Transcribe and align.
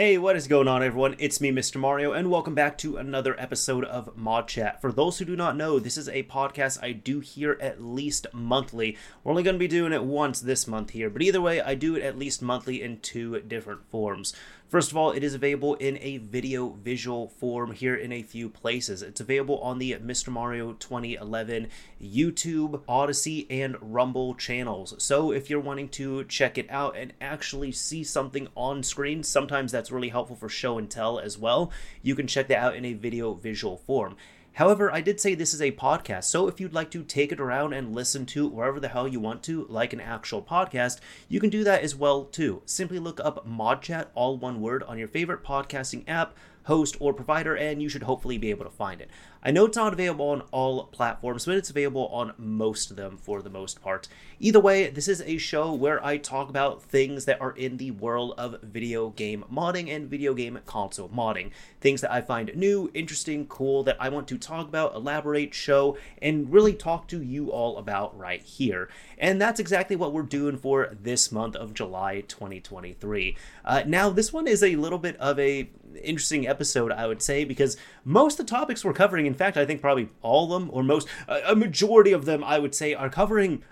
Hey, 0.00 0.16
what 0.16 0.34
is 0.34 0.48
going 0.48 0.66
on, 0.66 0.82
everyone? 0.82 1.14
It's 1.18 1.42
me, 1.42 1.52
Mr. 1.52 1.76
Mario, 1.76 2.12
and 2.12 2.30
welcome 2.30 2.54
back 2.54 2.78
to 2.78 2.96
another 2.96 3.38
episode 3.38 3.84
of 3.84 4.16
Mod 4.16 4.48
Chat. 4.48 4.80
For 4.80 4.90
those 4.90 5.18
who 5.18 5.26
do 5.26 5.36
not 5.36 5.58
know, 5.58 5.78
this 5.78 5.98
is 5.98 6.08
a 6.08 6.22
podcast 6.22 6.82
I 6.82 6.92
do 6.92 7.20
here 7.20 7.58
at 7.60 7.82
least 7.82 8.26
monthly. 8.32 8.96
We're 9.22 9.32
only 9.32 9.42
going 9.42 9.56
to 9.56 9.58
be 9.58 9.68
doing 9.68 9.92
it 9.92 10.02
once 10.02 10.40
this 10.40 10.66
month 10.66 10.92
here, 10.92 11.10
but 11.10 11.20
either 11.20 11.42
way, 11.42 11.60
I 11.60 11.74
do 11.74 11.96
it 11.96 12.02
at 12.02 12.18
least 12.18 12.40
monthly 12.40 12.80
in 12.80 13.00
two 13.00 13.40
different 13.40 13.90
forms. 13.90 14.32
First 14.70 14.92
of 14.92 14.96
all, 14.96 15.10
it 15.10 15.24
is 15.24 15.34
available 15.34 15.74
in 15.74 15.98
a 16.00 16.18
video 16.18 16.68
visual 16.68 17.26
form 17.26 17.72
here 17.72 17.96
in 17.96 18.12
a 18.12 18.22
few 18.22 18.48
places. 18.48 19.02
It's 19.02 19.20
available 19.20 19.58
on 19.58 19.80
the 19.80 19.94
Mr. 19.94 20.28
Mario 20.28 20.74
2011 20.74 21.66
YouTube, 22.00 22.80
Odysee, 22.88 23.48
and 23.50 23.76
Rumble 23.80 24.36
channels. 24.36 24.94
So 24.98 25.32
if 25.32 25.50
you're 25.50 25.58
wanting 25.58 25.88
to 25.88 26.22
check 26.22 26.56
it 26.56 26.70
out 26.70 26.96
and 26.96 27.12
actually 27.20 27.72
see 27.72 28.04
something 28.04 28.46
on 28.54 28.84
screen, 28.84 29.24
sometimes 29.24 29.72
that's 29.72 29.90
really 29.90 30.10
helpful 30.10 30.36
for 30.36 30.48
show 30.48 30.78
and 30.78 30.88
tell 30.88 31.18
as 31.18 31.36
well. 31.36 31.72
You 32.00 32.14
can 32.14 32.28
check 32.28 32.46
that 32.46 32.58
out 32.58 32.76
in 32.76 32.84
a 32.84 32.92
video 32.92 33.34
visual 33.34 33.76
form. 33.76 34.14
However, 34.60 34.92
I 34.92 35.00
did 35.00 35.18
say 35.22 35.34
this 35.34 35.54
is 35.54 35.62
a 35.62 35.72
podcast, 35.72 36.24
so 36.24 36.46
if 36.46 36.60
you'd 36.60 36.74
like 36.74 36.90
to 36.90 37.02
take 37.02 37.32
it 37.32 37.40
around 37.40 37.72
and 37.72 37.94
listen 37.94 38.26
to 38.26 38.46
wherever 38.46 38.78
the 38.78 38.88
hell 38.88 39.08
you 39.08 39.18
want 39.18 39.42
to, 39.44 39.64
like 39.70 39.94
an 39.94 40.02
actual 40.02 40.42
podcast, 40.42 41.00
you 41.30 41.40
can 41.40 41.48
do 41.48 41.64
that 41.64 41.80
as 41.80 41.96
well 41.96 42.24
too. 42.24 42.60
Simply 42.66 42.98
look 42.98 43.20
up 43.20 43.48
ModChat, 43.48 44.08
all 44.14 44.36
one 44.36 44.60
word, 44.60 44.82
on 44.82 44.98
your 44.98 45.08
favorite 45.08 45.42
podcasting 45.42 46.04
app, 46.06 46.36
host, 46.70 46.96
or 47.00 47.12
provider, 47.12 47.56
and 47.56 47.82
you 47.82 47.88
should 47.88 48.04
hopefully 48.04 48.38
be 48.38 48.50
able 48.50 48.64
to 48.64 48.70
find 48.70 49.00
it. 49.00 49.10
I 49.42 49.50
know 49.50 49.64
it's 49.64 49.76
not 49.76 49.92
available 49.92 50.28
on 50.28 50.42
all 50.52 50.84
platforms, 50.84 51.46
but 51.46 51.56
it's 51.56 51.70
available 51.70 52.06
on 52.08 52.32
most 52.38 52.90
of 52.90 52.96
them 52.96 53.16
for 53.16 53.42
the 53.42 53.50
most 53.50 53.82
part. 53.82 54.06
Either 54.38 54.60
way, 54.60 54.88
this 54.88 55.08
is 55.08 55.22
a 55.22 55.38
show 55.38 55.72
where 55.72 56.04
I 56.04 56.18
talk 56.18 56.48
about 56.48 56.82
things 56.82 57.24
that 57.24 57.40
are 57.40 57.52
in 57.52 57.78
the 57.78 57.90
world 57.90 58.34
of 58.38 58.60
video 58.62 59.10
game 59.10 59.44
modding 59.52 59.94
and 59.94 60.08
video 60.08 60.32
game 60.34 60.58
console 60.66 61.08
modding. 61.08 61.50
Things 61.80 62.02
that 62.02 62.12
I 62.12 62.20
find 62.20 62.54
new, 62.54 62.90
interesting, 62.94 63.46
cool, 63.46 63.82
that 63.84 63.96
I 63.98 64.10
want 64.10 64.28
to 64.28 64.38
talk 64.38 64.68
about, 64.68 64.94
elaborate, 64.94 65.54
show, 65.54 65.96
and 66.20 66.52
really 66.52 66.74
talk 66.74 67.08
to 67.08 67.22
you 67.22 67.50
all 67.50 67.78
about 67.78 68.16
right 68.16 68.42
here. 68.42 68.90
And 69.18 69.40
that's 69.40 69.58
exactly 69.58 69.96
what 69.96 70.12
we're 70.12 70.22
doing 70.22 70.58
for 70.58 70.94
this 71.02 71.32
month 71.32 71.56
of 71.56 71.74
July 71.74 72.20
2023. 72.28 73.36
Uh, 73.64 73.82
now, 73.86 74.10
this 74.10 74.32
one 74.32 74.46
is 74.46 74.62
a 74.62 74.76
little 74.76 74.98
bit 74.98 75.16
of 75.16 75.38
a 75.38 75.70
interesting 76.02 76.46
episode, 76.46 76.92
I 76.92 77.06
would 77.06 77.22
say, 77.22 77.44
because 77.44 77.76
most 78.04 78.38
of 78.38 78.46
the 78.46 78.50
topics 78.50 78.84
we're 78.84 78.92
covering, 78.92 79.26
in 79.26 79.34
fact, 79.34 79.56
I 79.56 79.66
think 79.66 79.80
probably 79.80 80.08
all 80.22 80.44
of 80.44 80.50
them, 80.50 80.70
or 80.72 80.82
most, 80.82 81.08
a 81.28 81.54
majority 81.54 82.12
of 82.12 82.24
them, 82.24 82.42
I 82.44 82.58
would 82.58 82.74
say, 82.74 82.94
are 82.94 83.10
covering 83.10 83.62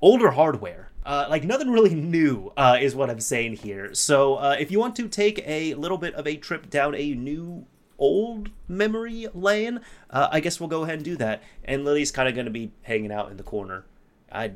older 0.00 0.32
hardware. 0.32 0.90
Uh, 1.04 1.26
like 1.28 1.42
nothing 1.42 1.70
really 1.70 1.94
new 1.94 2.52
uh, 2.56 2.78
is 2.80 2.94
what 2.94 3.10
I'm 3.10 3.20
saying 3.20 3.56
here. 3.56 3.92
So 3.94 4.36
uh, 4.36 4.56
if 4.58 4.70
you 4.70 4.78
want 4.78 4.94
to 4.96 5.08
take 5.08 5.42
a 5.46 5.74
little 5.74 5.98
bit 5.98 6.14
of 6.14 6.26
a 6.26 6.36
trip 6.36 6.70
down 6.70 6.94
a 6.94 7.14
new 7.14 7.66
old 7.98 8.50
memory 8.68 9.26
lane, 9.34 9.80
uh, 10.10 10.28
I 10.30 10.40
guess 10.40 10.60
we'll 10.60 10.68
go 10.68 10.82
ahead 10.84 10.96
and 10.96 11.04
do 11.04 11.16
that. 11.16 11.42
And 11.64 11.84
Lily's 11.84 12.12
kind 12.12 12.28
of 12.28 12.34
going 12.34 12.44
to 12.44 12.52
be 12.52 12.72
hanging 12.82 13.10
out 13.10 13.30
in 13.30 13.36
the 13.36 13.42
corner. 13.42 13.84
I 14.30 14.52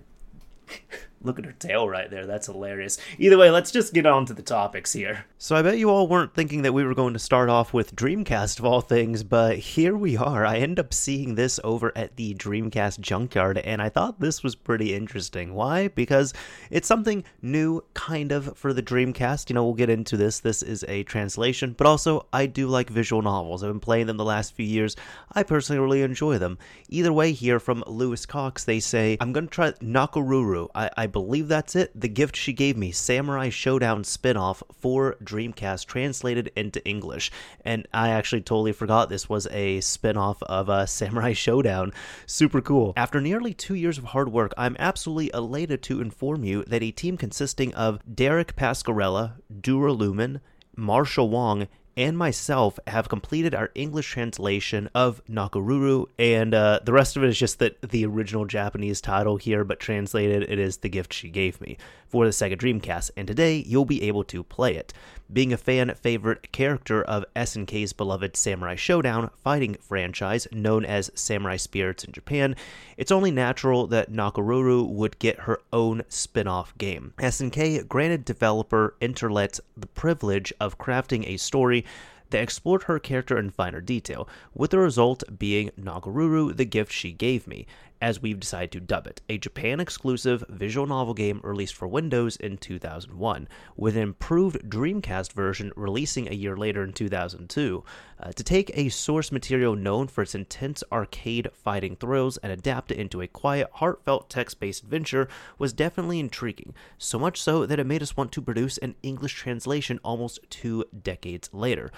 Look 1.27 1.41
at 1.41 1.45
her 1.45 1.53
tail 1.53 1.89
right 1.89 2.09
there. 2.09 2.25
That's 2.25 2.47
hilarious. 2.47 2.99
Either 3.19 3.37
way, 3.37 3.51
let's 3.51 3.73
just 3.73 3.93
get 3.93 4.07
on 4.07 4.27
to 4.27 4.33
the 4.33 4.43
topics 4.43 4.93
here. 4.93 5.25
So 5.39 5.57
I 5.57 5.63
bet 5.63 5.79
you 5.79 5.91
all 5.91 6.07
weren't 6.07 6.35
thinking 6.35 6.63
that 6.63 6.73
we 6.73 6.85
were 6.85 6.95
going 6.95 7.15
to 7.15 7.19
start 7.19 7.49
off 7.49 7.75
with 7.75 7.97
Dreamcast 7.97 8.61
of 8.61 8.65
all 8.65 8.81
things, 8.81 9.25
but 9.25 9.59
here 9.59 9.97
we 9.97 10.17
are. 10.17 10.47
I 10.47 10.59
end 10.59 10.79
up 10.79 10.95
seeing 10.95 11.35
this 11.35 11.59
over 11.65 11.91
at 11.97 12.15
the 12.15 12.35
Dreamcast 12.35 13.01
junkyard, 13.01 13.59
and 13.59 13.83
I 13.83 13.89
thought 13.89 14.21
this 14.21 14.45
was 14.45 14.55
pretty 14.55 14.95
interesting. 14.95 15.53
Why? 15.53 15.89
Because 15.89 16.33
it's 16.71 16.87
something 16.87 17.25
new, 17.43 17.83
kind 17.95 18.31
of, 18.31 18.57
for 18.57 18.73
the 18.73 18.83
Dreamcast. 18.83 19.51
You 19.51 19.55
know, 19.55 19.65
we'll 19.65 19.75
get 19.75 19.91
into 19.91 20.17
this. 20.17 20.39
This 20.39 20.63
is 20.63 20.85
a 20.87 21.03
translation, 21.03 21.75
but 21.77 21.89
also 21.89 22.27
I 22.33 22.47
do 22.47 22.69
like 22.69 22.89
visual 22.89 23.21
novels. 23.21 23.65
I've 23.65 23.71
been 23.71 23.81
playing 23.81 24.07
them 24.07 24.17
the 24.17 24.25
last 24.25 24.55
few 24.55 24.65
years. 24.65 24.95
I 25.33 25.43
personally 25.43 25.81
really 25.81 26.03
enjoy 26.03 26.39
them. 26.39 26.57
Either 26.89 27.13
way, 27.13 27.33
here 27.33 27.59
from 27.59 27.83
Lewis 27.89 28.27
Cox, 28.27 28.63
they 28.63 28.79
say, 28.79 29.17
I'm 29.21 29.33
going 29.33 29.49
to 29.49 29.51
try 29.51 29.73
Nakoruru. 29.73 30.69
I, 30.75 30.91
I 30.97 31.07
believe 31.17 31.49
that's 31.49 31.75
it. 31.75 31.99
The 31.99 32.09
gift 32.09 32.37
she 32.37 32.53
gave 32.53 32.77
me, 32.77 32.93
Samurai 32.93 33.49
Shodown 33.49 34.05
spin-off 34.05 34.63
for 34.79 35.17
Dreamcast 35.25 35.87
translated 35.87 36.53
into 36.55 36.87
English. 36.87 37.33
And 37.65 37.89
I 37.91 38.11
actually 38.11 38.43
totally 38.43 38.73
forgot 38.73 39.09
this 39.09 39.27
was 39.27 39.47
a 39.51 39.81
spin-off 39.81 40.43
of 40.43 40.69
uh, 40.69 40.85
Samurai 40.85 41.33
Shodown. 41.33 41.95
Super 42.27 42.61
cool. 42.61 42.93
After 42.99 43.19
nearly 43.19 43.55
two 43.55 43.75
years 43.75 43.97
of 43.97 44.05
hard 44.05 44.31
work, 44.31 44.53
I'm 44.59 44.77
absolutely 44.79 45.31
elated 45.33 45.83
to 45.85 46.03
inform 46.03 46.45
you 46.45 46.65
that 46.65 46.83
a 46.83 46.91
team 46.91 47.17
consisting 47.17 47.73
of 47.73 47.99
Derek 48.15 48.55
Pascarella, 48.55 49.37
Dura 49.59 49.95
Lumen, 49.95 50.43
Marshall 50.77 51.31
Wong, 51.31 51.67
and 51.97 52.19
myself 52.19 52.79
have 52.87 53.09
completed 53.09 53.55
our 53.55 53.71
English 53.75 54.11
translation 54.11 54.91
of 54.95 55.23
Nakoruru, 55.27 56.07
and 56.19 56.55
uh, 56.55 56.81
the 56.85 56.93
rest 56.93 57.17
of 57.17 57.25
it 57.25 57.29
is 57.29 57.39
just 57.39 57.59
that 57.59 57.81
the 57.81 58.05
original 58.05 58.45
Japanese 58.45 59.01
title 59.01 59.37
here, 59.39 59.65
but 59.65 59.81
translated 59.81 60.43
it 60.43 60.59
is 60.59 60.79
The 60.79 60.91
Gift 60.91 61.13
She 61.13 61.31
Gave 61.31 61.61
Me 61.61 61.79
for 62.07 62.27
the 62.27 62.31
Sega 62.31 62.57
Dreamcast, 62.57 63.13
and 63.17 63.27
today 63.27 63.65
you'll 63.67 63.87
be 63.87 64.03
able 64.03 64.25
to 64.25 64.43
play 64.43 64.77
it. 64.77 64.93
Being 65.33 65.53
a 65.53 65.57
fan 65.57 65.93
favorite 65.97 66.53
character 66.53 67.03
of 67.03 67.25
SNK's 67.35 67.93
beloved 67.93 68.37
Samurai 68.37 68.77
Shodown 68.77 69.31
fighting 69.43 69.75
franchise 69.81 70.47
known 70.53 70.85
as 70.85 71.11
Samurai 71.17 71.57
Spirits 71.57 72.05
in 72.05 72.13
Japan, 72.13 72.55
it's 72.97 73.11
only 73.11 73.33
natural 73.33 73.89
that 73.89 74.13
Nakoruru 74.13 74.89
would 74.89 75.19
get 75.19 75.41
her 75.41 75.61
own 75.73 76.03
spin 76.09 76.47
off 76.47 76.79
game. 76.79 77.13
SNK 77.19 77.89
granted 77.89 78.25
developer 78.25 78.95
Interlet 79.01 79.59
the 79.77 79.89
privilege 79.89 80.53
of 80.61 80.79
crafting 80.79 81.27
a 81.27 81.39
story 81.39 81.85
that 82.31 82.43
explored 82.43 82.85
her 82.85 82.99
character 82.99 83.39
in 83.39 83.51
finer 83.51 83.81
detail, 83.81 84.29
with 84.55 84.71
the 84.71 84.79
result 84.79 85.23
being 85.39 85.71
Nakoruru, 85.81 86.57
the 86.57 86.65
gift 86.65 86.93
she 86.93 87.13
gave 87.13 87.47
me, 87.47 87.67
as 88.01 88.21
we've 88.21 88.41
decided 88.41 88.73
to 88.73 88.81
dub 88.81 89.07
it, 89.07 89.23
a 89.29 89.39
Japan 89.39 89.81
exclusive 89.81 90.45
visual 90.49 90.87
novel 90.87 91.15
game 91.15 91.41
released 91.43 91.75
for 91.75 91.89
Windows 91.89 92.37
in 92.37 92.59
2001, 92.59 93.49
with 93.77 93.97
an 93.97 94.03
improved 94.03 94.69
Dreamcast 94.69 95.33
version 95.33 95.73
releasing 95.77 96.29
a 96.29 96.35
year 96.35 96.57
later 96.57 96.83
in 96.83 96.93
2002. 96.93 97.85
Uh, 98.19 98.33
to 98.33 98.43
take 98.43 98.71
a 98.75 98.89
source 98.89 99.31
material 99.31 99.77
known 99.77 100.09
for 100.09 100.23
its 100.23 100.35
intense 100.35 100.83
arcade 100.91 101.49
fighting 101.53 101.97
thrills 101.97 102.39
and 102.39 102.53
adapt 102.53 102.91
it 102.91 102.99
into 102.99 103.21
a 103.21 103.27
quiet, 103.27 103.69
heartfelt 103.75 104.31
text 104.31 104.59
based 104.59 104.83
adventure 104.83 105.29
was 105.59 105.73
definitely 105.73 106.19
intriguing, 106.19 106.75
so 106.99 107.19
much 107.19 107.41
so 107.41 107.67
that 107.67 107.79
it 107.79 107.87
made 107.87 108.03
us 108.03 108.17
want 108.17 108.33
to 108.33 108.43
produce 108.43 108.79
an 108.79 108.95
English 109.03 109.35
translation 109.35 110.01
almost 110.03 110.41
two 110.51 110.85
decades 111.03 111.51
later. 111.53 111.91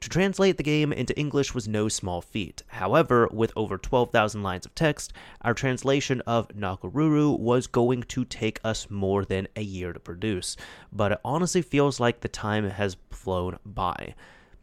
To 0.00 0.08
translate 0.08 0.56
the 0.56 0.62
game 0.62 0.92
into 0.92 1.18
English 1.18 1.54
was 1.54 1.66
no 1.66 1.88
small 1.88 2.20
feat. 2.20 2.62
However, 2.68 3.28
with 3.32 3.52
over 3.56 3.78
12,000 3.78 4.42
lines 4.42 4.66
of 4.66 4.74
text, 4.74 5.12
our 5.40 5.54
translation 5.54 6.20
of 6.26 6.48
Nakoruru 6.48 7.38
was 7.38 7.66
going 7.66 8.02
to 8.04 8.24
take 8.24 8.60
us 8.62 8.90
more 8.90 9.24
than 9.24 9.48
a 9.56 9.62
year 9.62 9.92
to 9.92 10.00
produce. 10.00 10.56
But 10.92 11.12
it 11.12 11.20
honestly 11.24 11.62
feels 11.62 11.98
like 11.98 12.20
the 12.20 12.28
time 12.28 12.68
has 12.68 12.96
flown 13.10 13.58
by 13.64 14.14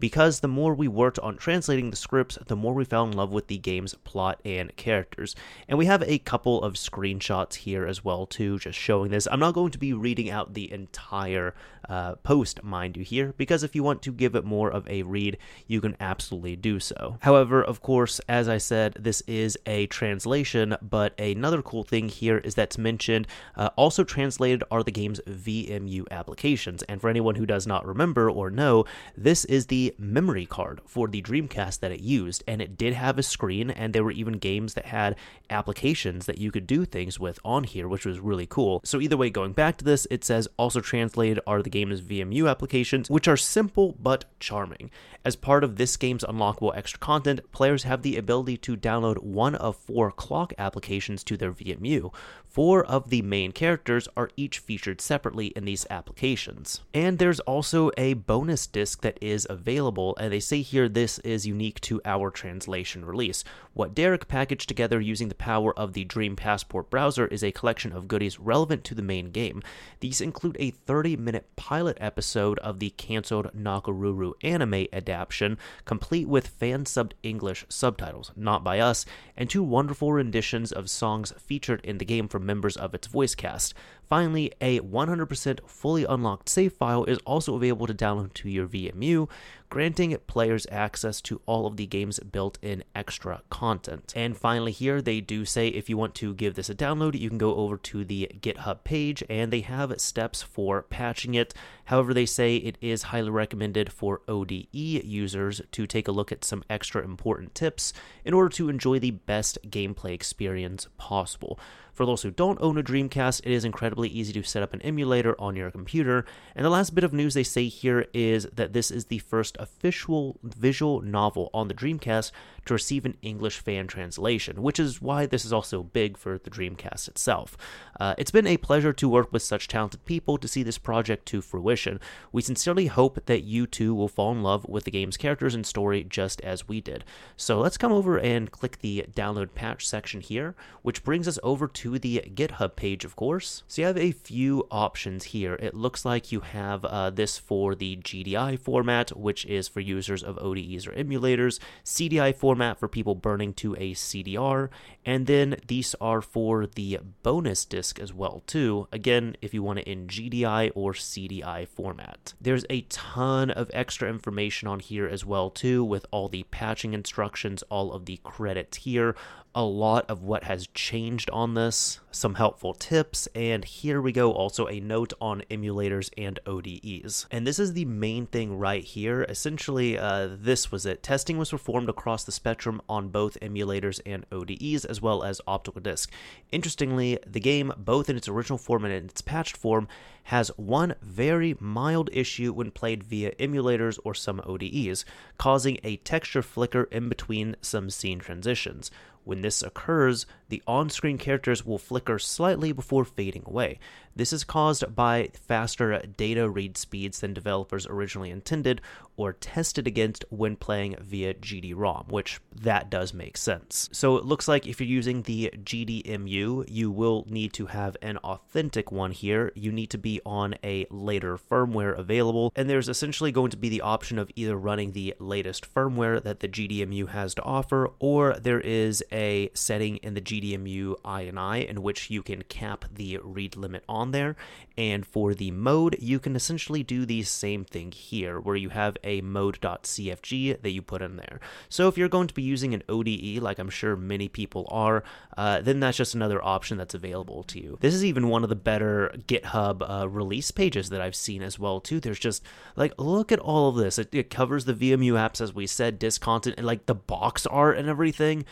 because 0.04 0.42
the 0.42 0.50
more 0.50 0.74
we 0.74 0.90
worked 0.90 1.18
on 1.20 1.38
translating 1.38 1.90
the 1.90 1.96
scripts, 1.96 2.38
the 2.48 2.58
more 2.58 2.74
we 2.74 2.84
fell 2.84 3.06
in 3.06 3.14
love 3.14 3.32
with 3.32 3.48
the 3.48 3.58
game's 3.58 3.94
plot 4.04 4.38
and 4.44 4.76
characters. 4.76 5.34
And 5.70 5.78
we 5.78 5.86
have 5.86 6.04
a 6.04 6.20
couple 6.20 6.62
of 6.62 6.74
screenshots 6.74 7.54
here 7.54 7.86
as 7.86 8.04
well 8.04 8.26
too, 8.26 8.60
just 8.60 8.78
showing 8.78 9.12
this. 9.12 9.30
I'm 9.32 9.40
not 9.40 9.54
going 9.54 9.72
to 9.72 9.78
be 9.78 9.94
reading 9.94 10.30
out 10.30 10.56
the 10.56 10.70
entire 10.74 11.56
uh, 11.88 12.16
post, 12.16 12.64
mind 12.64 12.98
you, 12.98 13.04
here, 13.04 13.34
because 13.38 13.64
if 13.64 13.76
you 13.76 13.84
want 13.84 14.02
to 14.02 14.12
give 14.12 14.36
it 14.36 14.44
more 14.44 14.70
of 14.70 14.88
a 14.90 15.04
read, 15.04 15.38
you 15.68 15.82
can 15.82 15.96
absolutely 16.00 16.56
do 16.56 16.80
so. 16.80 17.18
However, 17.22 17.64
of 17.64 17.82
course, 17.82 18.20
as 18.28 18.48
I 18.48 18.58
said, 18.58 18.98
this 19.00 19.22
is 19.22 19.58
a 19.66 19.88
translation, 19.88 20.76
but 20.82 21.18
another 21.20 21.62
cool 21.62 21.84
thing 21.84 22.10
here 22.10 22.38
is 22.40 22.56
that's 22.56 22.78
mentioned 22.78 23.28
uh, 23.56 23.70
also 23.76 24.04
translated 24.04 24.64
are 24.70 24.84
the 24.84 24.92
game's 24.92 25.20
VMU 25.22 26.10
applications. 26.12 26.84
And 26.84 27.02
for 27.02 27.10
anyone 27.10 27.36
who 27.36 27.46
does 27.46 27.68
not 27.68 27.86
remember 27.86 28.30
or 28.30 28.50
know, 28.50 28.86
this 29.16 29.46
is 29.46 29.68
the 29.68 29.93
memory 29.98 30.46
card 30.46 30.82
for 30.86 31.08
the 31.08 31.22
Dreamcast 31.22 31.80
that 31.80 31.92
it 31.92 32.00
used, 32.00 32.44
and 32.48 32.62
it 32.62 32.78
did 32.78 32.94
have 32.94 33.18
a 33.18 33.24
screen, 33.24 33.70
and 33.70 33.94
there 33.94 34.04
were 34.04 34.12
even 34.12 34.34
games 34.34 34.74
that 34.74 34.86
had 34.86 35.16
applications 35.50 36.26
that 36.26 36.38
you 36.38 36.52
could 36.52 36.68
do 36.68 36.86
things 36.86 37.20
with 37.20 37.40
on 37.44 37.64
here, 37.64 37.88
which 37.88 38.06
was 38.06 38.20
really 38.20 38.46
cool. 38.46 38.82
So, 38.84 39.00
either 39.00 39.18
way, 39.18 39.30
going 39.30 39.54
back 39.54 39.78
to 39.78 39.86
this, 39.86 40.08
it 40.10 40.24
says 40.24 40.48
also 40.58 40.82
translated 40.82 41.40
are 41.46 41.62
the 41.62 41.70
game's 41.70 42.02
VMU 42.02 42.50
applications, 42.50 43.10
which 43.10 43.28
are 43.28 43.38
simple 43.38 43.96
but 44.00 44.26
charming. 44.40 44.90
As 45.26 45.36
part 45.36 45.64
of 45.64 45.78
this 45.78 45.96
game's 45.96 46.24
unlockable 46.24 46.76
extra 46.76 47.00
content, 47.00 47.40
players 47.52 47.84
have 47.84 48.02
the 48.02 48.18
ability 48.18 48.58
to 48.58 48.76
download 48.76 49.24
one 49.24 49.56
of 49.56 49.78
four 49.78 50.12
clock 50.12 50.54
applications 50.58 51.24
to 51.24 51.38
their 51.38 51.54
VMU. 51.54 52.14
Four 52.44 52.86
of 52.86 53.10
the 53.10 53.24
main 53.24 53.52
characters 53.52 54.08
are 54.16 54.30
each 54.38 54.60
featured 54.60 55.02
separately 55.02 55.48
in 55.48 55.66
these 55.66 55.88
applications. 55.90 56.82
And 56.94 57.18
there's 57.18 57.40
also 57.40 57.90
a 57.98 58.14
bonus 58.14 58.68
disc 58.68 59.02
that 59.02 59.18
is 59.22 59.48
available 59.50 59.73
available, 59.74 60.16
and 60.20 60.32
they 60.32 60.40
say 60.40 60.62
here 60.62 60.88
this 60.88 61.18
is 61.20 61.48
unique 61.48 61.82
to 61.82 62.00
our 62.06 62.30
translation 62.30 63.04
release. 63.04 63.44
What 63.74 63.96
Derek 63.96 64.28
packaged 64.28 64.68
together 64.68 65.02
using 65.02 65.30
the 65.30 65.36
power 65.36 65.78
of 65.78 65.94
the 65.94 66.04
Dream 66.04 66.36
Passport 66.36 66.92
browser 66.92 67.26
is 67.26 67.44
a 67.44 67.52
collection 67.52 67.92
of 67.92 68.08
goodies 68.08 68.40
relevant 68.40 68.84
to 68.84 68.94
the 68.94 69.02
main 69.02 69.32
game. 69.32 69.64
These 70.00 70.22
include 70.22 70.58
a 70.60 70.70
30 70.70 71.18
minute 71.18 71.56
pilot 71.56 71.98
episode 72.00 72.60
of 72.60 72.78
the 72.78 72.92
cancelled 72.92 73.50
Nakoruru 73.58 74.34
anime 74.44 74.86
adaptation, 74.94 75.58
complete 75.86 76.28
with 76.28 76.48
fan 76.50 76.84
subbed 76.84 77.14
English 77.24 77.66
subtitles, 77.68 78.32
not 78.36 78.64
by 78.64 78.78
us, 78.78 79.08
and 79.36 79.50
two 79.50 79.64
wonderful 79.64 80.14
renditions 80.14 80.72
of 80.72 80.88
songs 80.88 81.34
featured 81.40 81.82
in 81.84 81.98
the 81.98 82.06
game 82.06 82.28
from 82.28 82.46
members 82.46 82.78
of 82.78 82.94
its 82.94 83.08
voice 83.08 83.34
cast. 83.34 83.74
Finally, 84.14 84.52
a 84.62 84.80
100% 84.80 85.68
fully 85.68 86.06
unlocked 86.06 86.48
save 86.48 86.74
file 86.74 87.04
is 87.06 87.18
also 87.26 87.56
available 87.56 87.88
to 87.88 87.96
download 87.96 88.32
to 88.36 88.48
your 88.48 88.68
VMU, 88.68 89.28
granting 89.70 90.16
players 90.28 90.68
access 90.72 91.20
to 91.20 91.42
all 91.48 91.66
of 91.66 91.78
the 91.78 91.88
game's 91.88 92.20
built 92.20 92.60
in 92.62 92.84
extra 92.94 93.42
content. 93.50 94.14
And 94.16 94.38
finally, 94.38 94.72
here 94.72 95.02
they 95.02 95.20
do 95.20 95.46
say 95.46 95.70
if 95.70 95.90
you 95.90 95.98
want 95.98 96.14
to 96.14 96.36
give 96.36 96.54
this 96.54 96.70
a 96.70 96.76
download, 96.76 97.20
you 97.20 97.28
can 97.28 97.40
go 97.40 97.56
over 97.56 97.76
to 97.76 98.06
the 98.06 98.30
GitHub 98.40 98.84
page 98.84 99.24
and 99.32 99.52
they 99.52 99.62
have 99.62 100.00
steps 100.00 100.44
for 100.44 100.84
patching 100.84 101.34
it. 101.34 101.56
However, 101.86 102.14
they 102.14 102.28
say 102.28 102.58
it 102.58 102.78
is 102.82 103.02
highly 103.02 103.32
recommended 103.32 103.92
for 103.92 104.22
ODE 104.28 104.68
users 104.72 105.60
to 105.72 105.88
take 105.88 106.08
a 106.08 106.12
look 106.12 106.32
at 106.32 106.46
some 106.46 106.64
extra 106.70 107.04
important 107.04 107.56
tips 107.56 107.94
in 108.24 108.36
order 108.36 108.50
to 108.50 108.70
enjoy 108.70 109.00
the 109.00 109.10
best 109.10 109.58
gameplay 109.72 110.12
experience 110.12 110.88
possible. 111.00 111.60
For 111.94 112.08
those 112.08 112.24
who 112.24 112.32
don't 112.32 112.60
own 112.60 112.80
a 112.80 112.84
Dreamcast, 112.84 113.42
it 113.42 113.52
is 113.52 113.64
incredibly 113.64 114.10
easy 114.10 114.34
to 114.34 114.42
set 114.42 114.64
up 114.64 114.74
an 114.74 114.82
emulator 114.82 115.40
on 115.40 115.56
your 115.56 115.70
computer. 115.70 116.26
And 116.56 116.66
the 116.66 116.72
last 116.72 116.96
bit 116.96 117.04
of 117.04 117.14
news 117.14 117.36
they 117.36 117.44
say 117.44 117.68
here 117.68 118.08
is 118.16 118.48
that 118.52 118.74
this 118.74 118.90
is 118.90 119.06
the 119.06 119.20
first 119.20 119.56
official 119.60 120.40
visual 120.42 121.02
novel 121.02 121.52
on 121.54 121.68
the 121.68 121.76
Dreamcast 121.76 122.32
to 122.66 122.74
receive 122.74 123.06
an 123.06 123.18
English 123.22 123.60
fan 123.60 123.88
translation, 123.88 124.62
which 124.62 124.80
is 124.80 125.02
why 125.02 125.26
this 125.26 125.46
is 125.46 125.54
also 125.54 125.84
big 125.84 126.18
for 126.18 126.38
the 126.38 126.50
Dreamcast 126.50 127.08
itself. 127.08 127.58
Uh, 128.00 128.16
it's 128.18 128.32
been 128.32 128.48
a 128.48 128.58
pleasure 128.58 128.94
to 128.94 129.10
work 129.10 129.32
with 129.32 129.42
such 129.42 129.68
talented 129.68 130.04
people 130.06 130.38
to 130.38 130.48
see 130.48 130.64
this 130.64 130.78
project 130.78 131.26
to 131.28 131.42
fruition. 131.42 132.00
We 132.32 132.42
sincerely 132.42 132.88
hope 132.88 133.26
that 133.26 133.44
you 133.44 133.68
too 133.68 133.94
will 133.94 134.08
fall 134.08 134.32
in 134.32 134.44
love 134.44 134.66
with 134.68 134.86
the 134.86 134.92
game's 134.92 135.18
characters 135.18 135.56
and 135.56 135.66
story 135.66 136.04
just 136.04 136.42
as 136.42 136.68
we 136.68 136.82
did. 136.82 137.04
So 137.36 137.60
let's 137.60 137.78
come 137.78 137.92
over 137.92 138.20
and 138.20 138.52
click 138.52 138.80
the 138.80 139.06
download 139.12 139.54
patch 139.54 139.88
section 139.88 140.22
here, 140.22 140.56
which 140.82 141.04
brings 141.04 141.28
us 141.28 141.40
over 141.44 141.68
to 141.68 142.00
the 142.00 142.24
GitHub 142.34 142.76
page, 142.76 143.06
of 143.06 143.16
course. 143.16 143.64
So 143.68 143.82
you 143.82 143.88
have 143.88 143.98
a 143.98 144.12
few 144.12 144.68
options 144.72 145.26
here. 145.26 145.56
It 145.56 145.74
looks 145.74 146.06
like 146.06 146.32
you 146.32 146.42
have 146.42 146.86
uh, 146.86 147.10
this 147.10 147.38
for 147.38 147.76
the 147.76 147.98
GDI 147.98 148.60
format, 148.60 149.16
which 149.16 149.46
is 149.46 149.68
for 149.68 149.80
users 149.80 150.24
of 150.24 150.38
ODEs 150.38 150.88
or 150.88 150.92
emulators, 150.92 151.60
CDI 151.84 152.36
format 152.36 152.53
format 152.54 152.78
for 152.78 152.88
people 152.88 153.16
burning 153.16 153.52
to 153.52 153.74
a 153.78 153.96
CDR, 153.96 154.70
and 155.04 155.26
then 155.26 155.56
these 155.66 155.96
are 156.00 156.22
for 156.22 156.68
the 156.68 157.00
bonus 157.24 157.66
disc 157.66 157.98
as 157.98 158.14
well 158.14 158.44
too. 158.46 158.88
Again, 158.92 159.36
if 159.42 159.56
you 159.56 159.64
want 159.64 159.80
it 159.80 159.88
in 159.88 160.06
GDI 160.06 160.72
or 160.76 160.94
CDI 160.94 161.68
format. 161.68 162.36
There's 162.40 162.64
a 162.70 162.82
ton 162.82 163.50
of 163.50 163.72
extra 163.74 164.08
information 164.08 164.68
on 164.68 164.82
here 164.82 165.08
as 165.08 165.26
well 165.26 165.50
too, 165.50 165.84
with 165.84 166.06
all 166.12 166.30
the 166.30 166.44
patching 166.52 166.94
instructions, 166.94 167.64
all 167.72 167.92
of 167.92 168.06
the 168.06 168.20
credits 168.24 168.78
here, 168.78 169.16
a 169.56 169.64
lot 169.64 170.10
of 170.10 170.24
what 170.24 170.46
has 170.46 170.68
changed 170.68 171.30
on 171.30 171.54
this, 171.54 172.00
some 172.12 172.36
helpful 172.36 172.74
tips, 172.74 173.28
and 173.36 173.64
here 173.64 174.02
we 174.02 174.12
go 174.12 174.32
also 174.32 174.68
a 174.68 174.80
note 174.80 175.14
on 175.22 175.44
emulators 175.52 176.10
and 176.18 176.40
ODEs. 176.48 177.28
And 177.30 177.46
this 177.46 177.60
is 177.60 177.74
the 177.74 177.86
main 177.86 178.26
thing 178.26 178.58
right 178.58 178.84
here. 178.84 179.24
Essentially, 179.24 179.98
uh, 179.98 180.30
this 180.32 180.72
was 180.72 180.86
it. 180.86 181.04
Testing 181.04 181.38
was 181.38 181.52
performed 181.52 181.90
across 181.90 182.24
the 182.24 182.32
spectrum 182.44 182.82
on 182.90 183.08
both 183.08 183.40
emulators 183.40 184.02
and 184.06 184.26
ODEs, 184.30 184.84
as 184.84 185.02
well 185.02 185.24
as 185.24 185.40
optical 185.48 185.80
disc. 185.80 186.12
Interestingly, 186.52 187.18
the 187.26 187.40
game, 187.40 187.72
both 187.78 188.10
in 188.10 188.18
its 188.18 188.28
original 188.28 188.58
form 188.58 188.84
and 188.84 188.94
in 188.94 189.06
its 189.06 189.22
patched 189.22 189.56
form, 189.56 189.88
has 190.24 190.50
one 190.58 190.94
very 191.02 191.56
mild 191.62 192.10
issue 192.12 192.52
when 192.52 192.70
played 192.70 193.02
via 193.02 193.34
emulators 193.36 193.98
or 194.04 194.14
some 194.14 194.42
ODEs, 194.46 195.06
causing 195.38 195.78
a 195.86 195.96
texture 195.98 196.42
flicker 196.42 196.84
in 196.92 197.08
between 197.08 197.56
some 197.62 197.90
scene 197.90 198.20
transitions. 198.20 198.92
When 199.24 199.42
this 199.42 199.64
occurs, 199.64 200.26
the 200.54 200.62
on 200.68 200.88
screen 200.88 201.18
characters 201.18 201.66
will 201.66 201.80
flicker 201.80 202.20
slightly 202.20 202.72
before 202.72 203.04
fading 203.04 203.42
away. 203.48 203.80
This 204.16 204.32
is 204.32 204.44
caused 204.44 204.96
by 204.96 205.30
faster 205.48 206.00
data 206.16 206.48
read 206.48 206.78
speeds 206.78 207.22
than 207.22 207.34
developers 207.34 207.88
originally 207.88 208.30
intended 208.30 208.80
or 209.16 209.34
tested 209.34 209.88
against 209.88 210.26
when 210.30 210.56
playing 210.56 210.96
via 211.00 211.34
GD-ROM, 211.34 212.06
which 212.10 212.40
that 212.56 212.92
does 212.92 213.14
make 213.14 213.38
sense. 213.38 213.90
So 213.92 214.18
it 214.18 214.26
looks 214.26 214.48
like 214.48 214.68
if 214.68 214.80
you're 214.80 214.88
using 214.88 215.24
the 215.24 215.52
GDEMU, 215.56 216.66
you 216.68 216.92
will 216.92 217.26
need 217.28 217.54
to 217.54 217.68
have 217.68 217.98
an 218.02 218.18
authentic 218.18 218.92
one 218.92 219.12
here. 219.12 219.52
You 219.56 219.72
need 219.72 219.90
to 219.92 219.98
be 219.98 220.22
on 220.26 220.56
a 220.64 220.86
later 220.92 221.38
firmware 221.38 221.98
available, 221.98 222.52
and 222.56 222.70
there's 222.70 222.90
essentially 222.90 223.32
going 223.32 223.52
to 223.52 223.58
be 223.58 223.70
the 223.70 223.82
option 223.82 224.20
of 224.20 224.32
either 224.36 224.56
running 224.56 224.92
the 224.92 225.16
latest 225.20 225.72
firmware 225.74 226.22
that 226.24 226.40
the 226.40 226.48
GDEMU 226.48 227.10
has 227.10 227.34
to 227.36 227.44
offer, 227.44 227.92
or 228.00 228.34
there 228.40 228.62
is 228.62 229.04
a 229.12 229.50
setting 229.54 229.98
in 229.98 230.14
the 230.14 230.22
GDEMU 230.44 230.96
INI 231.02 231.68
in 231.68 231.82
which 231.82 232.10
you 232.10 232.22
can 232.22 232.44
cap 232.44 232.86
the 232.94 233.20
read 233.24 233.56
limit 233.56 233.84
on 233.88 234.12
there. 234.12 234.36
And 234.78 235.06
for 235.06 235.34
the 235.34 235.52
mode, 235.52 235.98
you 236.00 236.20
can 236.20 236.36
essentially 236.36 236.84
do 236.84 237.06
the 237.06 237.24
same 237.24 237.64
thing 237.64 237.92
here, 237.92 238.40
where 238.40 238.56
you 238.56 238.70
have 238.70 238.98
a 239.04 239.22
mode.cfg 239.22 240.62
that 240.62 240.72
you 240.72 240.82
put 240.82 241.02
in 241.02 241.18
there. 241.18 241.40
So 241.70 241.88
if 241.88 241.98
you're 241.98 242.10
going 242.10 242.28
to 242.28 242.34
be 242.34 242.42
using 242.42 242.74
an 242.74 242.84
ODE, 242.90 243.42
like 243.42 243.60
I'm 243.60 243.70
sure 243.70 243.96
many 243.96 244.28
people 244.28 244.68
are, 244.70 245.04
uh, 245.38 245.62
then 245.62 245.80
that's 245.80 245.98
just 245.98 246.16
another 246.16 246.44
option 246.44 246.78
that's 246.78 246.96
available 246.96 247.44
to 247.44 247.60
you. 247.60 247.78
This 247.82 247.94
is 247.94 248.04
even 248.04 248.30
one 248.30 248.44
of 248.44 248.50
the 248.50 248.56
better 248.56 249.14
GitHub 249.28 249.88
uh, 249.88 250.10
release 250.10 250.52
pages 250.52 250.90
that 250.90 251.02
I've 251.02 251.16
seen 251.16 251.42
as 251.42 251.60
well 251.60 251.80
too. 251.80 252.00
There's 252.00 252.20
just 252.20 252.44
like 252.76 252.94
look 252.98 253.32
at 253.32 253.40
all 253.40 253.70
of 253.70 253.76
this. 253.76 254.00
It, 254.00 254.14
it 254.14 254.30
covers 254.30 254.66
the 254.66 254.74
VMU 254.74 255.14
apps 255.14 255.40
as 255.40 255.54
we 255.54 255.68
said, 255.68 256.00
disk 256.00 256.22
content, 256.22 256.56
and 256.58 256.66
like 256.66 256.88
the 256.88 256.96
box 256.96 257.46
art 257.46 257.78
and 257.78 257.88
everything 257.88 258.46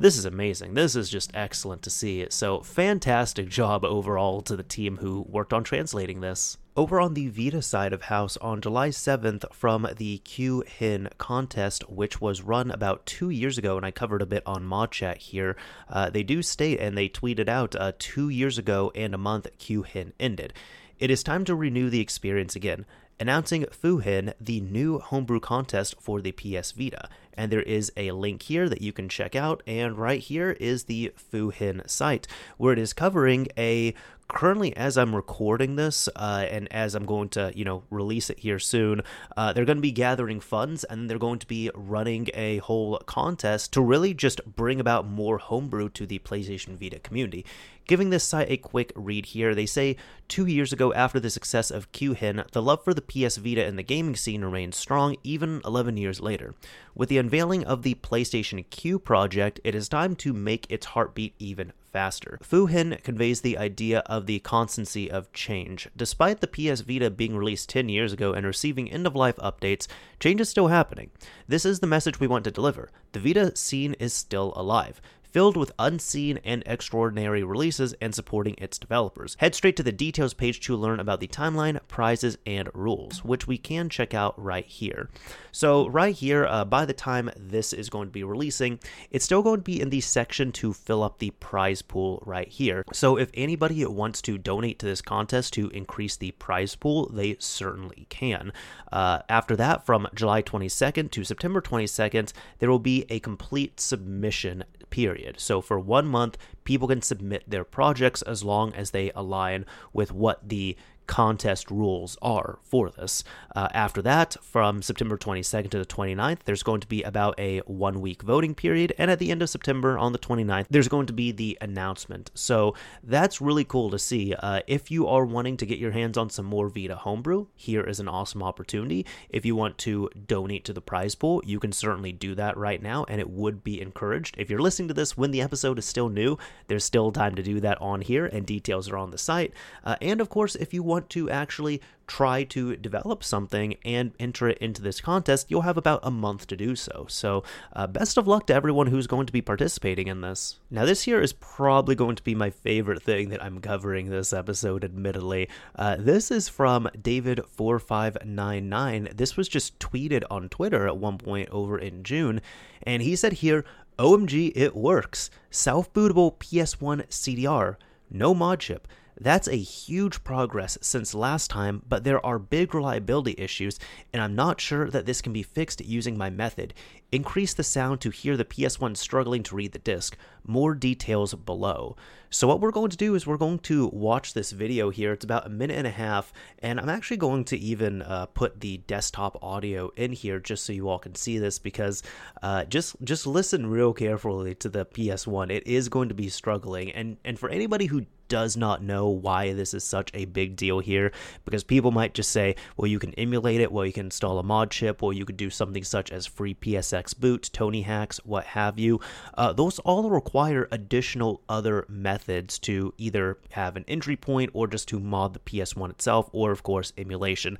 this 0.00 0.16
is 0.16 0.24
amazing. 0.24 0.74
This 0.74 0.94
is 0.94 1.10
just 1.10 1.32
excellent 1.34 1.82
to 1.82 1.90
see. 1.90 2.26
So, 2.30 2.60
fantastic 2.60 3.48
job 3.48 3.84
overall 3.84 4.40
to 4.42 4.56
the 4.56 4.62
team 4.62 4.98
who 4.98 5.26
worked 5.28 5.52
on 5.52 5.64
translating 5.64 6.20
this. 6.20 6.56
Over 6.76 7.00
on 7.00 7.14
the 7.14 7.28
Vita 7.28 7.60
side 7.60 7.92
of 7.92 8.02
house, 8.02 8.36
on 8.36 8.60
July 8.60 8.90
7th, 8.90 9.52
from 9.52 9.88
the 9.96 10.22
KyuHEN 10.24 11.18
contest, 11.18 11.90
which 11.90 12.20
was 12.20 12.42
run 12.42 12.70
about 12.70 13.04
two 13.04 13.30
years 13.30 13.58
ago, 13.58 13.76
and 13.76 13.84
I 13.84 13.90
covered 13.90 14.22
a 14.22 14.26
bit 14.26 14.44
on 14.46 14.64
Mod 14.64 14.92
Chat 14.92 15.18
here, 15.18 15.56
uh, 15.88 16.08
they 16.10 16.22
do 16.22 16.40
state 16.42 16.78
and 16.78 16.96
they 16.96 17.08
tweeted 17.08 17.48
out 17.48 17.74
uh, 17.74 17.92
two 17.98 18.28
years 18.28 18.58
ago 18.58 18.92
and 18.94 19.12
a 19.12 19.18
month 19.18 19.48
KyuHEN 19.58 20.12
ended. 20.20 20.52
It 21.00 21.10
is 21.10 21.24
time 21.24 21.44
to 21.46 21.56
renew 21.56 21.90
the 21.90 22.00
experience 22.00 22.54
again 22.54 22.86
announcing 23.20 23.64
FuHEN, 23.64 24.34
the 24.40 24.60
new 24.60 24.98
homebrew 24.98 25.40
contest 25.40 25.96
for 26.00 26.20
the 26.20 26.32
PS 26.32 26.72
Vita. 26.72 27.08
And 27.34 27.52
there 27.52 27.62
is 27.62 27.92
a 27.96 28.10
link 28.12 28.42
here 28.42 28.68
that 28.68 28.82
you 28.82 28.92
can 28.92 29.08
check 29.08 29.36
out, 29.36 29.62
and 29.66 29.96
right 29.96 30.20
here 30.20 30.52
is 30.58 30.84
the 30.84 31.12
FuHEN 31.32 31.88
site, 31.88 32.26
where 32.56 32.72
it 32.72 32.78
is 32.78 32.92
covering 32.92 33.48
a 33.56 33.94
currently 34.28 34.76
as 34.76 34.96
i'm 34.98 35.14
recording 35.14 35.76
this 35.76 36.08
uh, 36.16 36.46
and 36.50 36.70
as 36.72 36.94
i'm 36.94 37.06
going 37.06 37.28
to 37.28 37.50
you 37.54 37.64
know 37.64 37.82
release 37.90 38.30
it 38.30 38.38
here 38.38 38.58
soon 38.58 39.00
uh, 39.36 39.52
they're 39.52 39.64
going 39.64 39.78
to 39.78 39.82
be 39.82 39.92
gathering 39.92 40.40
funds 40.40 40.84
and 40.84 41.08
they're 41.08 41.18
going 41.18 41.38
to 41.38 41.46
be 41.46 41.70
running 41.74 42.28
a 42.34 42.58
whole 42.58 42.98
contest 43.06 43.72
to 43.72 43.80
really 43.80 44.12
just 44.12 44.44
bring 44.44 44.80
about 44.80 45.06
more 45.06 45.38
homebrew 45.38 45.88
to 45.88 46.06
the 46.06 46.18
playstation 46.20 46.78
vita 46.78 46.98
community 46.98 47.44
Giving 47.88 48.10
this 48.10 48.22
site 48.22 48.50
a 48.50 48.58
quick 48.58 48.92
read 48.94 49.24
here, 49.24 49.54
they 49.54 49.64
say 49.64 49.96
two 50.28 50.44
years 50.44 50.74
ago, 50.74 50.92
after 50.92 51.18
the 51.18 51.30
success 51.30 51.70
of 51.70 51.90
KyuHEN, 51.90 52.46
the 52.50 52.60
love 52.60 52.84
for 52.84 52.92
the 52.92 53.00
PS 53.00 53.38
Vita 53.38 53.64
and 53.64 53.78
the 53.78 53.82
gaming 53.82 54.14
scene 54.14 54.44
remains 54.44 54.76
strong 54.76 55.16
even 55.24 55.62
11 55.64 55.96
years 55.96 56.20
later. 56.20 56.54
With 56.94 57.08
the 57.08 57.16
unveiling 57.16 57.64
of 57.64 57.84
the 57.84 57.94
PlayStation 57.94 58.68
Q 58.68 58.98
project, 58.98 59.58
it 59.64 59.74
is 59.74 59.88
time 59.88 60.16
to 60.16 60.34
make 60.34 60.66
its 60.68 60.84
heartbeat 60.84 61.32
even 61.38 61.72
faster. 61.92 62.38
FuHEN 62.42 63.02
conveys 63.02 63.40
the 63.40 63.58
idea 63.58 64.00
of 64.06 64.26
the 64.26 64.38
constancy 64.40 65.10
of 65.10 65.32
change. 65.32 65.88
Despite 65.96 66.40
the 66.40 66.46
PS 66.46 66.80
Vita 66.80 67.10
being 67.10 67.36
released 67.36 67.68
10 67.68 67.88
years 67.88 68.12
ago 68.12 68.32
and 68.32 68.46
receiving 68.46 68.90
end 68.90 69.06
of 69.06 69.16
life 69.16 69.36
updates, 69.36 69.86
change 70.20 70.40
is 70.40 70.48
still 70.48 70.68
happening. 70.68 71.10
This 71.46 71.64
is 71.64 71.80
the 71.80 71.86
message 71.86 72.20
we 72.20 72.26
want 72.26 72.44
to 72.44 72.50
deliver. 72.50 72.90
The 73.12 73.20
Vita 73.20 73.56
scene 73.56 73.94
is 73.94 74.12
still 74.12 74.52
alive. 74.56 75.00
Filled 75.38 75.56
with 75.56 75.70
unseen 75.78 76.40
and 76.42 76.64
extraordinary 76.66 77.44
releases 77.44 77.92
and 78.00 78.12
supporting 78.12 78.56
its 78.58 78.76
developers. 78.76 79.36
Head 79.38 79.54
straight 79.54 79.76
to 79.76 79.84
the 79.84 79.92
details 79.92 80.34
page 80.34 80.58
to 80.62 80.74
learn 80.74 80.98
about 80.98 81.20
the 81.20 81.28
timeline, 81.28 81.78
prizes, 81.86 82.36
and 82.44 82.68
rules, 82.74 83.22
which 83.22 83.46
we 83.46 83.56
can 83.56 83.88
check 83.88 84.14
out 84.14 84.34
right 84.36 84.66
here. 84.66 85.08
So, 85.52 85.88
right 85.90 86.12
here, 86.12 86.44
uh, 86.44 86.64
by 86.64 86.84
the 86.86 86.92
time 86.92 87.30
this 87.36 87.72
is 87.72 87.88
going 87.88 88.08
to 88.08 88.12
be 88.12 88.24
releasing, 88.24 88.80
it's 89.12 89.24
still 89.24 89.42
going 89.42 89.60
to 89.60 89.62
be 89.62 89.80
in 89.80 89.90
the 89.90 90.00
section 90.00 90.50
to 90.52 90.72
fill 90.72 91.04
up 91.04 91.20
the 91.20 91.30
prize 91.30 91.82
pool 91.82 92.20
right 92.26 92.48
here. 92.48 92.84
So, 92.92 93.16
if 93.16 93.30
anybody 93.34 93.86
wants 93.86 94.20
to 94.22 94.38
donate 94.38 94.80
to 94.80 94.86
this 94.86 95.00
contest 95.00 95.52
to 95.52 95.68
increase 95.68 96.16
the 96.16 96.32
prize 96.32 96.74
pool, 96.74 97.10
they 97.10 97.36
certainly 97.38 98.06
can. 98.08 98.52
Uh, 98.90 99.20
after 99.28 99.54
that, 99.54 99.86
from 99.86 100.08
July 100.16 100.42
22nd 100.42 101.12
to 101.12 101.22
September 101.22 101.60
22nd, 101.60 102.32
there 102.58 102.70
will 102.70 102.80
be 102.80 103.06
a 103.08 103.20
complete 103.20 103.78
submission 103.78 104.64
period. 104.90 105.40
So 105.40 105.60
for 105.60 105.78
one 105.78 106.06
month, 106.06 106.38
people 106.64 106.88
can 106.88 107.02
submit 107.02 107.44
their 107.46 107.64
projects 107.64 108.22
as 108.22 108.44
long 108.44 108.74
as 108.74 108.90
they 108.90 109.10
align 109.14 109.64
with 109.92 110.12
what 110.12 110.48
the 110.48 110.76
contest 111.08 111.70
rules 111.70 112.16
are 112.22 112.60
for 112.62 112.90
this. 112.90 113.24
Uh, 113.56 113.66
after 113.74 114.00
that, 114.02 114.36
from 114.40 114.80
September 114.82 115.16
22nd 115.16 115.70
to 115.70 115.78
the 115.78 115.86
29th, 115.86 116.40
there's 116.44 116.62
going 116.62 116.80
to 116.80 116.86
be 116.86 117.02
about 117.02 117.34
a 117.40 117.58
one 117.60 118.00
week 118.00 118.22
voting 118.22 118.54
period. 118.54 118.94
And 118.96 119.10
at 119.10 119.18
the 119.18 119.32
end 119.32 119.42
of 119.42 119.50
September, 119.50 119.98
on 119.98 120.12
the 120.12 120.18
29th, 120.18 120.66
there's 120.70 120.86
going 120.86 121.06
to 121.06 121.12
be 121.12 121.32
the 121.32 121.58
announcement. 121.60 122.30
So 122.34 122.74
that's 123.02 123.40
really 123.40 123.64
cool 123.64 123.90
to 123.90 123.98
see. 123.98 124.34
Uh, 124.34 124.60
if 124.68 124.90
you 124.90 125.08
are 125.08 125.24
wanting 125.24 125.56
to 125.56 125.66
get 125.66 125.78
your 125.78 125.90
hands 125.90 126.16
on 126.16 126.30
some 126.30 126.46
more 126.46 126.68
Vita 126.68 126.94
homebrew, 126.94 127.46
here 127.56 127.82
is 127.82 127.98
an 127.98 128.08
awesome 128.08 128.42
opportunity. 128.42 129.04
If 129.30 129.44
you 129.44 129.56
want 129.56 129.78
to 129.78 130.10
donate 130.26 130.64
to 130.66 130.72
the 130.72 130.82
prize 130.82 131.14
pool, 131.14 131.42
you 131.44 131.58
can 131.58 131.72
certainly 131.72 132.12
do 132.12 132.34
that 132.36 132.56
right 132.56 132.82
now, 132.82 133.04
and 133.08 133.20
it 133.20 133.30
would 133.30 133.64
be 133.64 133.80
encouraged. 133.80 134.36
If 134.38 134.50
you're 134.50 134.60
listening 134.60 134.88
to 134.88 134.94
this 134.94 135.16
when 135.16 135.30
the 135.30 135.40
episode 135.40 135.78
is 135.78 135.86
still 135.86 136.10
new, 136.10 136.36
there's 136.66 136.84
still 136.84 137.12
time 137.12 137.34
to 137.36 137.42
do 137.42 137.60
that 137.60 137.80
on 137.80 138.00
here, 138.00 138.26
and 138.26 138.44
details 138.44 138.90
are 138.90 138.96
on 138.96 139.10
the 139.10 139.18
site. 139.18 139.52
Uh, 139.84 139.96
and 140.00 140.20
of 140.20 140.28
course, 140.28 140.54
if 140.54 140.74
you 140.74 140.82
want 140.82 141.08
to 141.10 141.30
actually 141.30 141.80
try 142.08 142.42
to 142.42 142.74
develop 142.76 143.22
something 143.22 143.76
and 143.84 144.12
enter 144.18 144.48
it 144.48 144.58
into 144.58 144.82
this 144.82 145.00
contest, 145.00 145.48
you'll 145.50 145.62
have 145.62 145.76
about 145.76 146.00
a 146.02 146.10
month 146.10 146.48
to 146.48 146.56
do 146.56 146.74
so. 146.74 147.06
So, 147.08 147.44
uh, 147.74 147.86
best 147.86 148.16
of 148.16 148.26
luck 148.26 148.48
to 148.48 148.54
everyone 148.54 148.88
who's 148.88 149.06
going 149.06 149.26
to 149.26 149.32
be 149.32 149.42
participating 149.42 150.08
in 150.08 150.22
this. 150.22 150.58
Now, 150.70 150.84
this 150.84 151.02
here 151.02 151.20
is 151.20 151.32
probably 151.34 151.94
going 151.94 152.16
to 152.16 152.22
be 152.22 152.34
my 152.34 152.50
favorite 152.50 153.02
thing 153.02 153.28
that 153.28 153.44
I'm 153.44 153.60
covering 153.60 154.10
this 154.10 154.32
episode, 154.32 154.84
admittedly. 154.84 155.48
Uh, 155.76 155.96
this 155.98 156.30
is 156.30 156.48
from 156.48 156.88
David4599. 156.96 159.16
This 159.16 159.36
was 159.36 159.48
just 159.48 159.78
tweeted 159.78 160.24
on 160.30 160.48
Twitter 160.48 160.88
at 160.88 160.96
one 160.96 161.18
point 161.18 161.50
over 161.50 161.78
in 161.78 162.02
June, 162.02 162.40
and 162.82 163.02
he 163.02 163.14
said 163.14 163.34
here, 163.34 163.64
OMG, 163.98 164.52
it 164.54 164.76
works. 164.76 165.28
Self 165.50 165.92
bootable 165.92 166.36
PS1 166.38 167.08
CDR, 167.08 167.76
no 168.08 168.32
mod 168.32 168.60
chip. 168.60 168.86
That's 169.20 169.48
a 169.48 169.56
huge 169.56 170.22
progress 170.22 170.78
since 170.80 171.12
last 171.14 171.50
time, 171.50 171.82
but 171.88 172.04
there 172.04 172.24
are 172.24 172.38
big 172.38 172.72
reliability 172.72 173.34
issues, 173.36 173.80
and 174.12 174.22
I'm 174.22 174.36
not 174.36 174.60
sure 174.60 174.88
that 174.90 175.06
this 175.06 175.20
can 175.20 175.32
be 175.32 175.42
fixed 175.42 175.84
using 175.84 176.16
my 176.16 176.30
method. 176.30 176.74
Increase 177.10 177.54
the 177.54 177.64
sound 177.64 178.02
to 178.02 178.10
hear 178.10 178.36
the 178.36 178.44
PS1 178.44 178.94
struggling 178.94 179.42
to 179.44 179.56
read 179.56 179.72
the 179.72 179.78
disc. 179.78 180.14
More 180.44 180.74
details 180.74 181.32
below. 181.32 181.96
So, 182.28 182.46
what 182.46 182.60
we're 182.60 182.70
going 182.70 182.90
to 182.90 182.98
do 182.98 183.14
is 183.14 183.26
we're 183.26 183.38
going 183.38 183.60
to 183.60 183.86
watch 183.86 184.34
this 184.34 184.50
video 184.50 184.90
here. 184.90 185.14
It's 185.14 185.24
about 185.24 185.46
a 185.46 185.48
minute 185.48 185.78
and 185.78 185.86
a 185.86 185.90
half, 185.90 186.34
and 186.58 186.78
I'm 186.78 186.90
actually 186.90 187.16
going 187.16 187.46
to 187.46 187.56
even 187.56 188.02
uh, 188.02 188.26
put 188.26 188.60
the 188.60 188.78
desktop 188.86 189.42
audio 189.42 189.90
in 189.96 190.12
here 190.12 190.38
just 190.38 190.66
so 190.66 190.74
you 190.74 190.90
all 190.90 190.98
can 190.98 191.14
see 191.14 191.38
this 191.38 191.58
because 191.58 192.02
uh, 192.42 192.64
just 192.64 192.96
just 193.02 193.26
listen 193.26 193.66
real 193.68 193.94
carefully 193.94 194.54
to 194.56 194.68
the 194.68 194.84
PS1. 194.84 195.50
It 195.50 195.66
is 195.66 195.88
going 195.88 196.10
to 196.10 196.14
be 196.14 196.28
struggling, 196.28 196.92
and 196.92 197.16
and 197.24 197.38
for 197.38 197.48
anybody 197.48 197.86
who 197.86 198.04
does 198.28 198.56
not 198.56 198.82
know 198.82 199.08
why 199.08 199.52
this 199.52 199.74
is 199.74 199.82
such 199.82 200.10
a 200.14 200.26
big 200.26 200.54
deal 200.54 200.78
here 200.78 201.12
because 201.44 201.64
people 201.64 201.90
might 201.90 202.14
just 202.14 202.30
say, 202.30 202.54
well, 202.76 202.86
you 202.86 202.98
can 202.98 203.14
emulate 203.14 203.60
it, 203.60 203.72
well, 203.72 203.86
you 203.86 203.92
can 203.92 204.06
install 204.06 204.38
a 204.38 204.42
mod 204.42 204.70
chip, 204.70 205.02
or 205.02 205.12
you 205.12 205.24
could 205.24 205.36
do 205.36 205.50
something 205.50 205.82
such 205.82 206.12
as 206.12 206.26
free 206.26 206.54
PSX 206.98 207.18
boot, 207.18 207.50
Tonyhax, 207.52 208.18
what 208.24 208.44
have 208.44 208.78
you. 208.78 209.00
Uh, 209.34 209.52
those 209.52 209.78
all 209.80 210.10
require 210.10 210.68
additional 210.70 211.42
other 211.48 211.84
methods 211.88 212.58
to 212.60 212.94
either 212.98 213.38
have 213.50 213.76
an 213.76 213.84
entry 213.88 214.16
point 214.16 214.50
or 214.54 214.66
just 214.66 214.88
to 214.88 215.00
mod 215.00 215.34
the 215.34 215.40
PS1 215.40 215.90
itself, 215.90 216.28
or 216.32 216.50
of 216.50 216.62
course, 216.62 216.92
emulation 216.96 217.58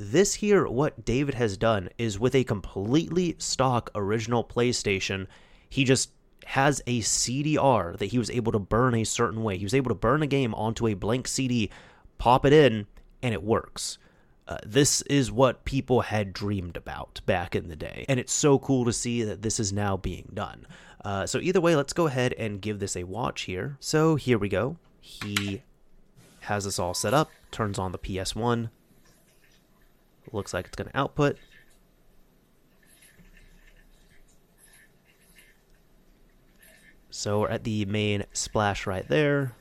this 0.00 0.34
here, 0.34 0.68
what 0.68 1.04
David 1.04 1.34
has 1.34 1.56
done 1.56 1.88
is 1.98 2.20
with 2.20 2.36
a 2.36 2.44
completely 2.44 3.34
stock 3.38 3.90
original 3.96 4.44
PlayStation, 4.44 5.26
he 5.68 5.82
just 5.82 6.12
has 6.46 6.80
a 6.86 7.00
CDR 7.00 7.98
that 7.98 8.06
he 8.06 8.18
was 8.18 8.30
able 8.30 8.52
to 8.52 8.60
burn 8.60 8.94
a 8.94 9.04
certain 9.04 9.42
way. 9.42 9.58
He 9.58 9.64
was 9.64 9.74
able 9.74 9.88
to 9.88 9.96
burn 9.96 10.22
a 10.22 10.28
game 10.28 10.54
onto 10.54 10.86
a 10.86 10.94
blank 10.94 11.26
CD, 11.26 11.68
pop 12.16 12.46
it 12.46 12.52
in, 12.52 12.86
and 13.22 13.34
it 13.34 13.42
works. 13.42 13.98
Uh, 14.48 14.56
this 14.64 15.02
is 15.02 15.30
what 15.30 15.66
people 15.66 16.00
had 16.00 16.32
dreamed 16.32 16.74
about 16.76 17.20
back 17.26 17.54
in 17.54 17.68
the 17.68 17.76
day, 17.76 18.06
and 18.08 18.18
it's 18.18 18.32
so 18.32 18.58
cool 18.58 18.86
to 18.86 18.92
see 18.92 19.22
that 19.22 19.42
this 19.42 19.60
is 19.60 19.74
now 19.74 19.96
being 19.96 20.30
done. 20.32 20.66
Uh, 21.04 21.26
so, 21.26 21.38
either 21.38 21.60
way, 21.60 21.76
let's 21.76 21.92
go 21.92 22.06
ahead 22.06 22.32
and 22.38 22.62
give 22.62 22.78
this 22.80 22.96
a 22.96 23.04
watch 23.04 23.42
here. 23.42 23.76
So, 23.78 24.16
here 24.16 24.38
we 24.38 24.48
go. 24.48 24.78
He 25.00 25.62
has 26.40 26.64
this 26.64 26.78
all 26.78 26.94
set 26.94 27.12
up, 27.12 27.30
turns 27.50 27.78
on 27.78 27.92
the 27.92 27.98
PS1. 27.98 28.70
Looks 30.32 30.54
like 30.54 30.66
it's 30.66 30.76
going 30.76 30.90
to 30.90 30.98
output. 30.98 31.36
So 37.10 37.40
we're 37.40 37.48
at 37.48 37.64
the 37.64 37.84
main 37.86 38.24
splash 38.32 38.86
right 38.86 39.06
there. 39.08 39.52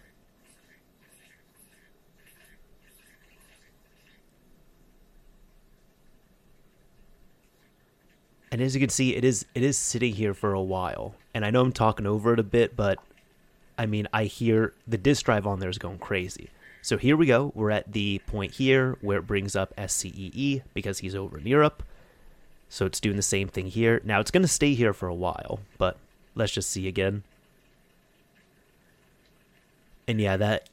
And 8.52 8.62
as 8.62 8.76
you 8.76 8.80
can 8.80 8.90
see, 8.90 9.16
it 9.16 9.24
is 9.24 9.46
it 9.54 9.64
is 9.64 9.78
sitting 9.78 10.14
here 10.14 10.34
for 10.34 10.54
a 10.54 10.62
while. 10.62 11.16
And 11.34 11.46
I 11.46 11.50
know 11.50 11.62
I'm 11.62 11.72
talking 11.72 12.06
over 12.06 12.34
it 12.34 12.40
a 12.40 12.44
bit, 12.44 12.76
but 12.76 13.00
I 13.78 13.86
mean 13.86 14.08
I 14.14 14.26
hear 14.26 14.74
the 14.88 14.98
disk 14.98 15.26
drive 15.26 15.46
on 15.46 15.60
there 15.60 15.70
is 15.70 15.78
going 15.78 16.00
crazy. 16.00 16.50
So 16.82 16.98
here 16.98 17.18
we 17.18 17.26
go. 17.26 17.52
We're 17.54 17.72
at 17.72 17.92
the 17.92 18.20
point 18.28 18.54
here 18.54 18.98
where 19.02 19.18
it 19.18 19.28
brings 19.28 19.56
up 19.56 19.74
SCEE 19.78 20.62
because 20.74 21.00
he's 21.00 21.16
over 21.16 21.38
in 21.38 21.46
Europe. 21.46 21.84
So 22.70 22.86
it's 22.86 23.00
doing 23.00 23.18
the 23.18 23.22
same 23.22 23.48
thing 23.48 23.68
here. 23.68 24.02
Now 24.04 24.20
it's 24.20 24.32
going 24.32 24.42
to 24.44 24.48
stay 24.48 24.74
here 24.74 24.94
for 24.94 25.08
a 25.08 25.16
while, 25.16 25.60
but 25.78 25.98
let's 26.36 26.54
just 26.54 26.70
see 26.70 26.88
again 26.88 27.24
and 30.08 30.22
yeah, 30.22 30.38
that 30.38 30.70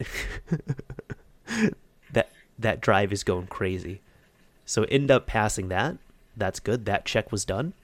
that 2.13 2.31
that 2.59 2.81
drive 2.81 3.13
is 3.13 3.25
going 3.25 3.49
crazy. 3.49 4.01
So 4.65 4.85
end 4.85 5.11
up 5.11 5.27
passing 5.27 5.69
that. 5.69 5.97
That's 6.37 6.61
good. 6.61 6.85
That 6.85 7.05
check 7.05 7.31
was 7.31 7.45
done. 7.45 7.75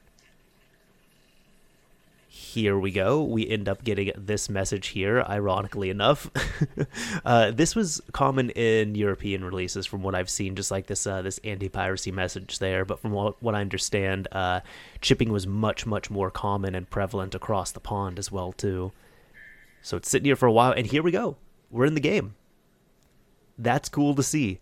Here 2.32 2.78
we 2.78 2.92
go. 2.92 3.22
We 3.22 3.48
end 3.48 3.68
up 3.68 3.82
getting 3.82 4.12
this 4.16 4.48
message 4.48 4.88
here, 4.88 5.20
ironically 5.22 5.90
enough. 5.90 6.30
uh, 7.24 7.50
this 7.50 7.74
was 7.74 8.00
common 8.12 8.50
in 8.50 8.94
European 8.94 9.44
releases, 9.44 9.84
from 9.84 10.02
what 10.02 10.14
I've 10.14 10.30
seen, 10.30 10.54
just 10.54 10.70
like 10.70 10.86
this 10.86 11.08
uh, 11.08 11.22
this 11.22 11.38
anti 11.42 11.68
piracy 11.68 12.12
message 12.12 12.60
there. 12.60 12.84
But 12.84 13.00
from 13.00 13.10
what, 13.10 13.42
what 13.42 13.56
I 13.56 13.60
understand, 13.60 14.28
uh, 14.30 14.60
chipping 15.00 15.32
was 15.32 15.46
much 15.46 15.86
much 15.86 16.08
more 16.08 16.30
common 16.30 16.76
and 16.76 16.88
prevalent 16.88 17.34
across 17.34 17.72
the 17.72 17.80
pond 17.80 18.18
as 18.18 18.30
well 18.30 18.52
too. 18.52 18.92
So 19.82 19.96
it's 19.96 20.08
sitting 20.08 20.26
here 20.26 20.36
for 20.36 20.46
a 20.46 20.52
while, 20.52 20.70
and 20.70 20.86
here 20.86 21.02
we 21.02 21.10
go. 21.10 21.36
We're 21.68 21.86
in 21.86 21.94
the 21.94 22.00
game. 22.00 22.36
That's 23.58 23.88
cool 23.88 24.14
to 24.14 24.22
see. 24.22 24.60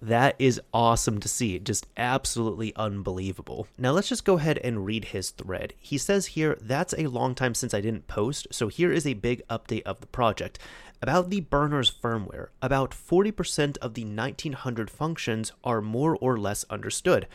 That 0.00 0.36
is 0.38 0.60
awesome 0.74 1.20
to 1.20 1.28
see. 1.28 1.58
Just 1.58 1.86
absolutely 1.96 2.74
unbelievable. 2.76 3.66
Now 3.78 3.92
let's 3.92 4.08
just 4.08 4.26
go 4.26 4.36
ahead 4.36 4.58
and 4.58 4.84
read 4.84 5.06
his 5.06 5.30
thread. 5.30 5.72
He 5.78 5.96
says 5.96 6.26
here, 6.26 6.58
that's 6.60 6.94
a 6.98 7.06
long 7.06 7.34
time 7.34 7.54
since 7.54 7.72
I 7.72 7.80
didn't 7.80 8.06
post, 8.06 8.46
so 8.50 8.68
here 8.68 8.92
is 8.92 9.06
a 9.06 9.14
big 9.14 9.46
update 9.48 9.84
of 9.84 10.00
the 10.00 10.06
project. 10.06 10.58
About 11.00 11.30
the 11.30 11.40
burner's 11.40 11.90
firmware, 11.90 12.48
about 12.60 12.90
40% 12.90 13.78
of 13.78 13.94
the 13.94 14.04
1900 14.04 14.90
functions 14.90 15.52
are 15.64 15.80
more 15.80 16.16
or 16.20 16.38
less 16.38 16.64
understood. 16.70 17.26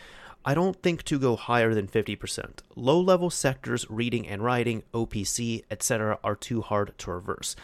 I 0.44 0.56
don't 0.56 0.82
think 0.82 1.03
to 1.03 1.20
go 1.20 1.36
higher 1.36 1.74
than 1.75 1.88
50%. 1.88 2.60
Low 2.75 3.00
level 3.00 3.30
sectors, 3.30 3.89
reading 3.89 4.27
and 4.27 4.44
writing, 4.44 4.84
OPC, 4.94 5.63
etc., 5.70 6.18
are 6.24 6.36
too 6.36 6.62
hard 6.62 6.98
to 7.00 7.12
reverse. 7.12 7.56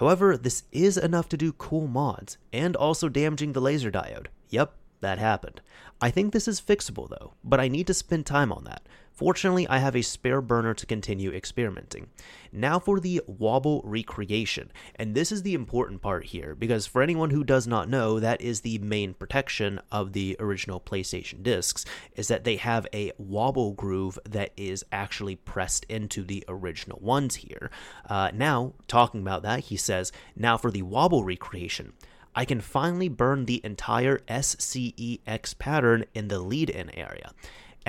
However, 0.00 0.34
this 0.34 0.64
is 0.72 0.96
enough 0.96 1.28
to 1.28 1.36
do 1.36 1.52
cool 1.52 1.86
mods, 1.86 2.38
and 2.54 2.74
also 2.74 3.10
damaging 3.10 3.52
the 3.52 3.60
laser 3.60 3.90
diode. 3.90 4.28
Yep, 4.48 4.72
that 5.02 5.18
happened. 5.18 5.60
I 6.00 6.10
think 6.10 6.32
this 6.32 6.48
is 6.48 6.58
fixable 6.58 7.10
though, 7.10 7.34
but 7.44 7.60
I 7.60 7.68
need 7.68 7.86
to 7.88 7.92
spend 7.92 8.24
time 8.24 8.50
on 8.50 8.64
that. 8.64 8.80
Fortunately, 9.12 9.68
I 9.68 9.78
have 9.78 9.94
a 9.94 10.02
spare 10.02 10.40
burner 10.40 10.72
to 10.72 10.86
continue 10.86 11.30
experimenting. 11.30 12.08
Now 12.52 12.78
for 12.78 13.00
the 13.00 13.20
wobble 13.26 13.82
recreation, 13.84 14.72
and 14.96 15.14
this 15.14 15.30
is 15.30 15.42
the 15.42 15.54
important 15.54 16.00
part 16.00 16.24
here 16.24 16.54
because 16.54 16.86
for 16.86 17.02
anyone 17.02 17.30
who 17.30 17.44
does 17.44 17.66
not 17.66 17.88
know, 17.88 18.18
that 18.18 18.40
is 18.40 18.62
the 18.62 18.78
main 18.78 19.12
protection 19.12 19.78
of 19.92 20.14
the 20.14 20.36
original 20.40 20.80
PlayStation 20.80 21.42
discs 21.42 21.84
is 22.16 22.28
that 22.28 22.44
they 22.44 22.56
have 22.56 22.86
a 22.94 23.12
wobble 23.18 23.72
groove 23.72 24.18
that 24.24 24.52
is 24.56 24.84
actually 24.90 25.36
pressed 25.36 25.84
into 25.84 26.22
the 26.22 26.42
original 26.48 26.98
ones 27.02 27.36
here. 27.36 27.70
Uh, 28.08 28.30
now, 28.32 28.72
talking 28.88 29.20
about 29.20 29.42
that, 29.42 29.60
he 29.60 29.76
says, 29.76 30.12
now 30.34 30.56
for 30.56 30.70
the 30.70 30.82
wobble 30.82 31.24
recreation. 31.24 31.92
I 32.34 32.44
can 32.44 32.60
finally 32.60 33.08
burn 33.08 33.44
the 33.44 33.60
entire 33.64 34.18
SCEX 34.28 35.58
pattern 35.58 36.04
in 36.14 36.28
the 36.28 36.38
lead 36.38 36.70
in 36.70 36.90
area. 36.90 37.32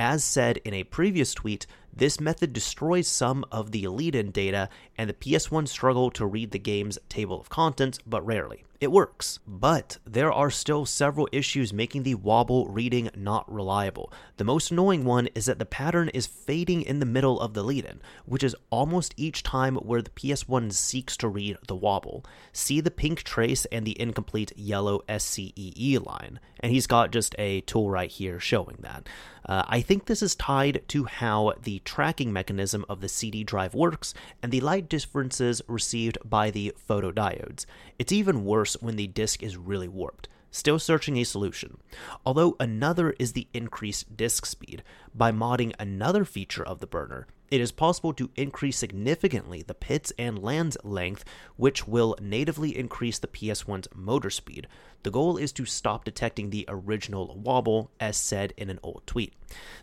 As 0.02 0.24
said 0.24 0.58
in 0.66 0.74
a 0.74 0.84
previous 0.84 1.32
tweet, 1.36 1.68
this 1.94 2.20
method 2.20 2.54
destroys 2.54 3.08
some 3.08 3.46
of 3.52 3.72
the 3.72 3.88
lead 3.88 4.16
in 4.16 4.32
data, 4.32 4.70
and 4.98 5.10
the 5.10 5.14
PS1 5.14 5.68
struggle 5.68 6.10
to 6.12 6.26
read 6.26 6.52
the 6.52 6.60
game's 6.60 6.98
table 7.10 7.40
of 7.40 7.50
contents, 7.50 8.00
but 8.06 8.26
rarely. 8.26 8.64
It 8.82 8.92
works. 8.92 9.38
But 9.46 10.00
there 10.08 10.32
are 10.32 10.50
still 10.50 10.88
several 10.88 11.30
issues 11.32 11.72
making 11.72 12.02
the 12.02 12.16
wobble 12.16 12.68
reading 12.68 13.12
not 13.16 13.52
reliable. 13.52 14.12
The 14.38 14.44
most 14.44 14.72
annoying 14.72 15.06
one 15.06 15.28
is 15.36 15.46
that 15.46 15.60
the 15.60 15.68
pattern 15.68 16.10
is 16.10 16.26
fading 16.26 16.82
in 16.82 17.00
the 17.00 17.06
middle 17.06 17.40
of 17.40 17.54
the 17.54 17.62
lead 17.62 17.86
in, 17.86 18.02
which 18.26 18.44
is 18.44 18.56
almost 18.72 19.14
each 19.18 19.44
time 19.44 19.76
where 19.76 20.02
the 20.02 20.10
PS1 20.10 20.74
seeks 20.74 21.16
to 21.18 21.28
read 21.28 21.58
the 21.68 21.76
wobble. 21.76 22.26
See 22.54 22.82
the 22.82 22.90
pink 22.90 23.22
trace 23.22 23.66
and 23.66 23.86
the 23.86 24.00
incomplete 24.02 24.52
yellow 24.56 25.04
SCEE 25.08 26.00
line. 26.00 26.40
And 26.60 26.72
he's 26.72 26.88
got 26.88 27.12
just 27.12 27.36
a 27.38 27.62
tool 27.62 27.88
right 27.88 28.10
here 28.10 28.40
showing 28.40 28.78
that. 28.80 29.08
Uh, 29.46 29.64
I 29.68 29.82
think 29.82 30.06
this 30.06 30.24
is 30.24 30.36
tied 30.36 30.82
to 30.88 31.06
how 31.06 31.54
the 31.62 31.80
tracking 31.86 32.32
mechanism 32.34 32.86
of 32.88 33.02
the 33.02 33.10
CD 33.10 33.44
drive 33.44 33.74
works 33.74 34.14
and 34.42 34.52
the 34.52 34.62
light 34.62 34.90
differences 34.90 35.62
received 35.68 36.18
by 36.24 36.52
the 36.52 36.74
photodiodes. 36.90 37.66
It's 38.00 38.12
even 38.12 38.46
worse 38.46 38.76
when 38.82 38.96
the 38.96 39.08
disk 39.08 39.44
is 39.44 39.58
really 39.58 39.88
warped. 39.88 40.28
Still 40.52 40.80
searching 40.80 41.18
a 41.18 41.24
solution. 41.24 41.78
Although 42.26 42.58
another 42.60 43.12
is 43.18 43.32
the 43.32 43.48
increased 43.54 44.18
disk 44.18 44.46
speed. 44.46 44.84
By 45.16 45.32
modding 45.32 45.74
another 45.80 46.26
feature 46.26 46.64
of 46.64 46.80
the 46.80 46.88
burner, 46.88 47.26
it 47.50 47.60
is 47.60 47.72
possible 47.72 48.14
to 48.14 48.30
increase 48.36 48.78
significantly 48.78 49.62
the 49.62 49.74
pits 49.74 50.12
and 50.18 50.42
lands 50.42 50.78
length, 50.84 51.26
which 51.58 51.88
will 51.88 52.18
natively 52.22 52.78
increase 52.78 53.20
the 53.20 53.28
PS1's 53.28 53.90
motor 53.94 54.30
speed. 54.30 54.68
The 55.04 55.12
goal 55.12 55.36
is 55.36 55.52
to 55.54 55.66
stop 55.66 56.06
detecting 56.06 56.50
the 56.50 56.66
original 56.70 57.38
wobble, 57.38 57.92
as 58.00 58.16
said 58.16 58.54
in 58.56 58.70
an 58.70 58.80
old 58.84 59.04
tweet. 59.06 59.34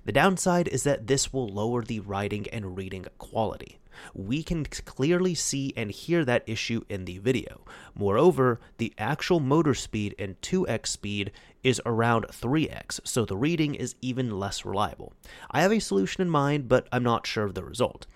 The 0.05 0.13
downside 0.13 0.69
is 0.69 0.85
that 0.85 1.07
this 1.07 1.33
will 1.33 1.49
lower 1.49 1.83
the 1.83 2.01
writing 2.01 2.47
and 2.51 2.77
reading 2.77 3.05
quality. 3.19 3.81
We 4.15 4.43
can 4.43 4.65
clearly 4.65 5.35
see 5.35 5.73
and 5.77 5.91
hear 5.91 6.25
that 6.25 6.45
issue 6.47 6.83
in 6.89 7.05
the 7.05 7.19
video. 7.19 7.63
Moreover, 7.95 8.61
the 8.77 8.93
actual 8.99 9.41
motor 9.41 9.75
speed 9.75 10.15
and 10.19 10.41
2x 10.41 10.87
speed 10.87 11.33
is 11.65 11.83
around 11.85 12.27
3x, 12.27 13.01
so 13.05 13.25
the 13.25 13.37
reading 13.37 13.75
is 13.75 13.95
even 14.01 14.39
less 14.39 14.65
reliable. 14.65 15.13
I 15.51 15.63
have 15.63 15.73
a 15.73 15.81
solution 15.81 16.23
in 16.23 16.31
mind, 16.31 16.69
but 16.69 16.89
I'm 16.93 17.03
not 17.03 17.27
sure 17.27 17.45
of 17.45 17.55
the 17.55 17.65
result. 17.65 18.07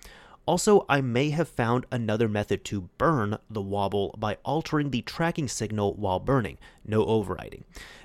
Also, 0.45 0.85
I 0.89 0.99
may 0.99 1.29
have 1.29 1.47
found 1.47 1.85
another 1.89 2.27
method 2.27 2.65
to 2.65 2.89
burn 2.97 3.37
the 3.49 3.61
wobble 3.61 4.13
by 4.17 4.37
altering 4.43 4.89
the 4.89 5.01
tracking 5.01 5.47
signal 5.47 5.93
while 5.93 6.19
burning, 6.19 6.57
no 6.85 7.05
overriding. 7.05 7.63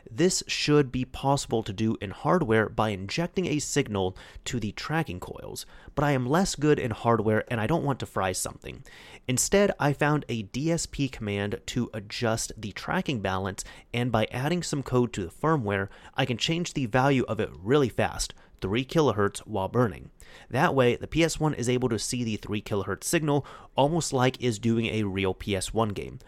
This 0.08 0.44
should 0.46 0.92
be 0.92 1.04
possible 1.04 1.64
to 1.64 1.72
do 1.72 1.96
in 2.00 2.10
hardware 2.10 2.68
by 2.68 2.90
injecting 2.90 3.46
a 3.46 3.58
signal 3.58 4.16
to 4.44 4.60
the 4.60 4.72
tracking 4.72 5.18
coils, 5.18 5.66
but 5.96 6.04
I 6.04 6.12
am 6.12 6.26
less 6.26 6.54
good 6.54 6.78
in 6.78 6.92
hardware 6.92 7.44
and 7.48 7.60
I 7.60 7.66
don't 7.66 7.84
want 7.84 7.98
to 8.00 8.06
fry 8.06 8.30
something. 8.30 8.84
Instead, 9.28 9.70
I 9.78 9.92
found 9.92 10.24
a 10.30 10.44
DSP 10.44 11.12
command 11.12 11.60
to 11.66 11.90
adjust 11.92 12.50
the 12.56 12.72
tracking 12.72 13.20
balance, 13.20 13.62
and 13.92 14.10
by 14.10 14.26
adding 14.30 14.62
some 14.62 14.82
code 14.82 15.12
to 15.12 15.24
the 15.24 15.30
firmware, 15.30 15.88
I 16.14 16.24
can 16.24 16.38
change 16.38 16.72
the 16.72 16.86
value 16.86 17.24
of 17.28 17.38
it 17.38 17.50
really 17.62 17.90
fast 17.90 18.32
3 18.62 18.86
kHz 18.86 19.40
while 19.40 19.68
burning. 19.68 20.10
That 20.48 20.74
way, 20.74 20.96
the 20.96 21.06
PS1 21.06 21.54
is 21.56 21.68
able 21.68 21.90
to 21.90 21.98
see 21.98 22.24
the 22.24 22.36
3 22.36 22.62
kHz 22.62 23.04
signal 23.04 23.44
almost 23.76 24.14
like 24.14 24.42
is 24.42 24.58
doing 24.58 24.86
a 24.86 25.02
real 25.02 25.34
PS1 25.34 25.92
game. 25.92 26.20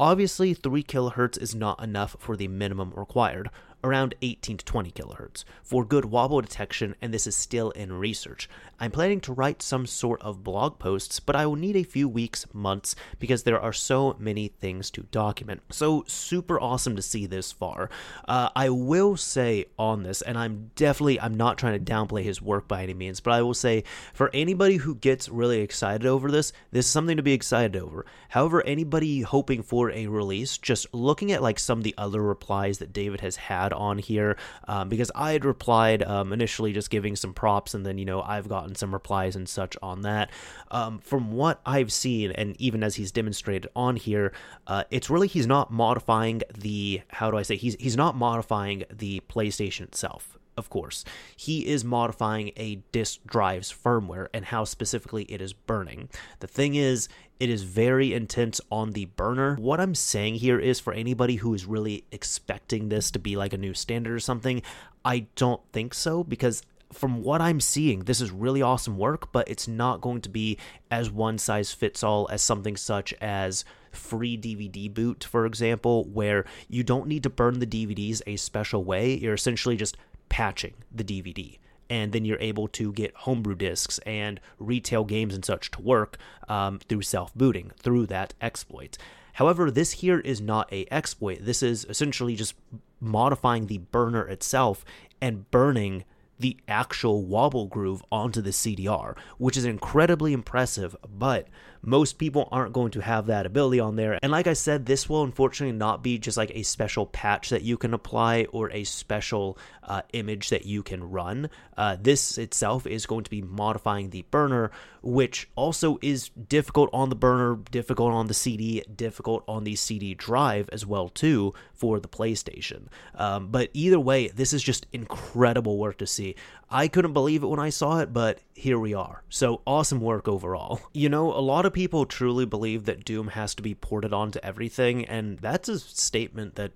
Obviously, 0.00 0.52
3 0.52 0.82
kHz 0.82 1.40
is 1.40 1.54
not 1.54 1.80
enough 1.80 2.16
for 2.18 2.36
the 2.36 2.48
minimum 2.48 2.92
required, 2.96 3.50
around 3.84 4.14
18 4.22 4.58
to 4.58 4.64
20 4.64 4.90
kHz, 4.90 5.44
for 5.62 5.84
good 5.84 6.06
wobble 6.06 6.40
detection, 6.40 6.94
and 7.00 7.12
this 7.12 7.26
is 7.26 7.36
still 7.36 7.70
in 7.70 7.92
research. 7.92 8.48
I'm 8.80 8.90
planning 8.90 9.20
to 9.22 9.32
write 9.32 9.60
some 9.60 9.86
sort 9.86 10.22
of 10.22 10.44
blog 10.44 10.78
posts, 10.78 11.18
but 11.18 11.34
I 11.34 11.46
will 11.46 11.56
need 11.56 11.76
a 11.76 11.82
few 11.82 12.08
weeks, 12.08 12.46
months, 12.52 12.94
because 13.18 13.42
there 13.42 13.60
are 13.60 13.72
so 13.72 14.16
many 14.18 14.48
things 14.48 14.90
to 14.92 15.02
document. 15.10 15.62
So, 15.70 16.04
super 16.06 16.60
awesome 16.60 16.94
to 16.96 17.02
see 17.02 17.26
this 17.26 17.50
far. 17.50 17.90
Uh, 18.26 18.50
I 18.54 18.68
will 18.70 19.16
say 19.16 19.66
on 19.78 20.04
this, 20.04 20.22
and 20.22 20.38
I'm 20.38 20.70
definitely, 20.76 21.20
I'm 21.20 21.36
not 21.36 21.58
trying 21.58 21.84
to 21.84 21.92
downplay 21.92 22.22
his 22.22 22.40
work 22.40 22.68
by 22.68 22.82
any 22.82 22.94
means, 22.94 23.20
but 23.20 23.32
I 23.32 23.42
will 23.42 23.54
say 23.54 23.84
for 24.14 24.30
anybody 24.32 24.76
who 24.76 24.94
gets 24.94 25.28
really 25.28 25.60
excited 25.60 26.06
over 26.06 26.30
this, 26.30 26.52
this 26.70 26.86
is 26.86 26.90
something 26.90 27.16
to 27.16 27.22
be 27.22 27.32
excited 27.32 27.76
over. 27.76 28.06
However, 28.28 28.64
anybody 28.64 29.22
hoping 29.22 29.62
for 29.62 29.90
a 29.90 30.06
release, 30.06 30.58
just 30.58 30.92
looking 30.94 31.32
at 31.32 31.42
like 31.42 31.58
some 31.58 31.78
of 31.78 31.84
the 31.84 31.94
other 31.98 32.22
replies 32.22 32.78
that 32.78 32.92
David 32.92 33.20
has 33.22 33.36
had 33.36 33.67
on 33.72 33.98
here, 33.98 34.36
um, 34.68 34.88
because 34.88 35.10
I 35.14 35.32
had 35.32 35.44
replied 35.44 36.02
um, 36.02 36.32
initially 36.32 36.72
just 36.72 36.90
giving 36.90 37.16
some 37.16 37.34
props, 37.34 37.74
and 37.74 37.84
then, 37.84 37.98
you 37.98 38.04
know, 38.04 38.22
I've 38.22 38.48
gotten 38.48 38.68
gotten 38.68 38.74
some 38.74 38.92
replies 38.92 39.36
and 39.36 39.48
such 39.48 39.76
on 39.82 40.02
that. 40.02 40.30
Um, 40.70 40.98
from 40.98 41.32
what 41.32 41.60
I've 41.64 41.92
seen, 41.92 42.32
and 42.32 42.54
even 42.60 42.82
as 42.82 42.96
he's 42.96 43.12
demonstrated 43.12 43.70
on 43.74 43.96
here, 43.96 44.32
uh, 44.66 44.84
it's 44.90 45.08
really 45.08 45.28
he's 45.28 45.46
not 45.46 45.72
modifying 45.72 46.42
the 46.56 47.02
how 47.08 47.30
do 47.30 47.36
I 47.36 47.42
say 47.42 47.56
he's 47.56 47.76
he's 47.78 47.96
not 47.96 48.16
modifying 48.16 48.84
the 48.90 49.22
PlayStation 49.28 49.82
itself 49.82 50.38
of 50.58 50.68
course. 50.68 51.04
He 51.36 51.66
is 51.66 51.84
modifying 51.84 52.50
a 52.56 52.76
disk 52.92 53.20
drive's 53.24 53.72
firmware 53.72 54.26
and 54.34 54.44
how 54.46 54.64
specifically 54.64 55.24
it 55.24 55.40
is 55.40 55.52
burning. 55.52 56.10
The 56.40 56.46
thing 56.46 56.74
is, 56.74 57.08
it 57.40 57.48
is 57.48 57.62
very 57.62 58.12
intense 58.12 58.60
on 58.70 58.90
the 58.90 59.04
burner. 59.06 59.54
What 59.54 59.80
I'm 59.80 59.94
saying 59.94 60.34
here 60.36 60.58
is 60.58 60.80
for 60.80 60.92
anybody 60.92 61.36
who 61.36 61.54
is 61.54 61.64
really 61.64 62.04
expecting 62.10 62.88
this 62.88 63.10
to 63.12 63.18
be 63.18 63.36
like 63.36 63.52
a 63.52 63.58
new 63.58 63.74
standard 63.74 64.14
or 64.14 64.20
something, 64.20 64.60
I 65.04 65.26
don't 65.36 65.62
think 65.72 65.94
so 65.94 66.24
because 66.24 66.62
from 66.92 67.22
what 67.22 67.40
I'm 67.40 67.60
seeing, 67.60 68.00
this 68.00 68.20
is 68.20 68.30
really 68.30 68.62
awesome 68.62 68.98
work, 68.98 69.30
but 69.32 69.48
it's 69.48 69.68
not 69.68 70.00
going 70.00 70.22
to 70.22 70.28
be 70.28 70.58
as 70.90 71.10
one 71.10 71.38
size 71.38 71.72
fits 71.72 72.02
all 72.02 72.28
as 72.30 72.42
something 72.42 72.76
such 72.76 73.12
as 73.20 73.64
free 73.92 74.36
DVD 74.38 74.92
boot, 74.92 75.24
for 75.24 75.46
example, 75.46 76.04
where 76.04 76.44
you 76.68 76.82
don't 76.82 77.06
need 77.06 77.22
to 77.22 77.30
burn 77.30 77.58
the 77.58 77.66
DVDs 77.66 78.22
a 78.26 78.36
special 78.36 78.84
way. 78.84 79.14
You're 79.14 79.34
essentially 79.34 79.76
just 79.76 79.96
patching 80.28 80.74
the 80.92 81.04
DVD. 81.04 81.58
And 81.90 82.12
then 82.12 82.24
you're 82.24 82.40
able 82.40 82.68
to 82.68 82.92
get 82.92 83.14
homebrew 83.16 83.54
discs 83.54 83.98
and 84.00 84.40
retail 84.58 85.04
games 85.04 85.34
and 85.34 85.44
such 85.44 85.70
to 85.70 85.80
work 85.80 86.18
um, 86.48 86.80
through 86.80 87.02
self 87.02 87.34
booting 87.34 87.72
through 87.78 88.06
that 88.06 88.34
exploit. 88.42 88.98
However, 89.34 89.70
this 89.70 89.92
here 89.92 90.20
is 90.20 90.40
not 90.40 90.70
a 90.72 90.86
exploit. 90.92 91.38
This 91.42 91.62
is 91.62 91.86
essentially 91.88 92.34
just 92.34 92.54
modifying 93.00 93.68
the 93.68 93.78
burner 93.78 94.26
itself 94.26 94.84
and 95.20 95.50
burning 95.50 96.04
the 96.38 96.56
actual 96.68 97.24
wobble 97.24 97.66
groove 97.66 98.02
onto 98.10 98.40
the 98.40 98.50
CDR, 98.50 99.16
which 99.38 99.56
is 99.56 99.64
incredibly 99.64 100.32
impressive, 100.32 100.96
but 101.08 101.48
most 101.82 102.18
people 102.18 102.48
aren't 102.50 102.72
going 102.72 102.90
to 102.92 103.00
have 103.00 103.26
that 103.26 103.46
ability 103.46 103.80
on 103.80 103.96
there. 103.96 104.18
And 104.22 104.32
like 104.32 104.46
I 104.46 104.52
said, 104.52 104.86
this 104.86 105.08
will 105.08 105.22
unfortunately 105.22 105.76
not 105.76 106.02
be 106.02 106.18
just 106.18 106.36
like 106.36 106.52
a 106.54 106.62
special 106.62 107.06
patch 107.06 107.50
that 107.50 107.62
you 107.62 107.76
can 107.76 107.94
apply 107.94 108.46
or 108.50 108.70
a 108.70 108.84
special 108.84 109.58
uh, 109.82 110.02
image 110.12 110.50
that 110.50 110.66
you 110.66 110.82
can 110.82 111.02
run. 111.02 111.50
Uh, 111.76 111.96
this 112.00 112.38
itself 112.38 112.86
is 112.86 113.06
going 113.06 113.24
to 113.24 113.30
be 113.30 113.42
modifying 113.42 114.10
the 114.10 114.22
burner, 114.30 114.70
which 115.02 115.48
also 115.56 115.98
is 116.02 116.28
difficult 116.30 116.90
on 116.92 117.08
the 117.08 117.16
burner, 117.16 117.56
difficult 117.70 118.12
on 118.12 118.26
the 118.26 118.34
CD, 118.34 118.82
difficult 118.94 119.44
on 119.48 119.64
the 119.64 119.76
CD 119.76 120.14
drive 120.14 120.68
as 120.72 120.84
well 120.84 121.08
too 121.08 121.54
for 121.72 122.00
the 122.00 122.08
PlayStation. 122.08 122.88
Um, 123.14 123.48
but 123.48 123.70
either 123.72 124.00
way, 124.00 124.28
this 124.28 124.52
is 124.52 124.62
just 124.62 124.86
incredible 124.92 125.78
work 125.78 125.98
to 125.98 126.06
see. 126.06 126.34
I 126.70 126.88
couldn't 126.88 127.14
believe 127.14 127.42
it 127.42 127.46
when 127.46 127.60
I 127.60 127.70
saw 127.70 128.00
it, 128.00 128.12
but 128.12 128.40
here 128.54 128.78
we 128.78 128.92
are. 128.92 129.22
So 129.28 129.62
awesome 129.66 130.00
work 130.00 130.28
overall. 130.28 130.80
You 130.92 131.08
know, 131.08 131.32
a 131.32 131.40
lot 131.40 131.64
of 131.64 131.72
people 131.72 132.06
truly 132.06 132.44
believe 132.44 132.84
that 132.84 133.04
Doom 133.04 133.28
has 133.28 133.54
to 133.54 133.62
be 133.62 133.74
ported 133.74 134.12
onto 134.12 134.40
everything, 134.42 135.04
and 135.04 135.38
that's 135.38 135.68
a 135.68 135.78
statement 135.78 136.56
that 136.56 136.72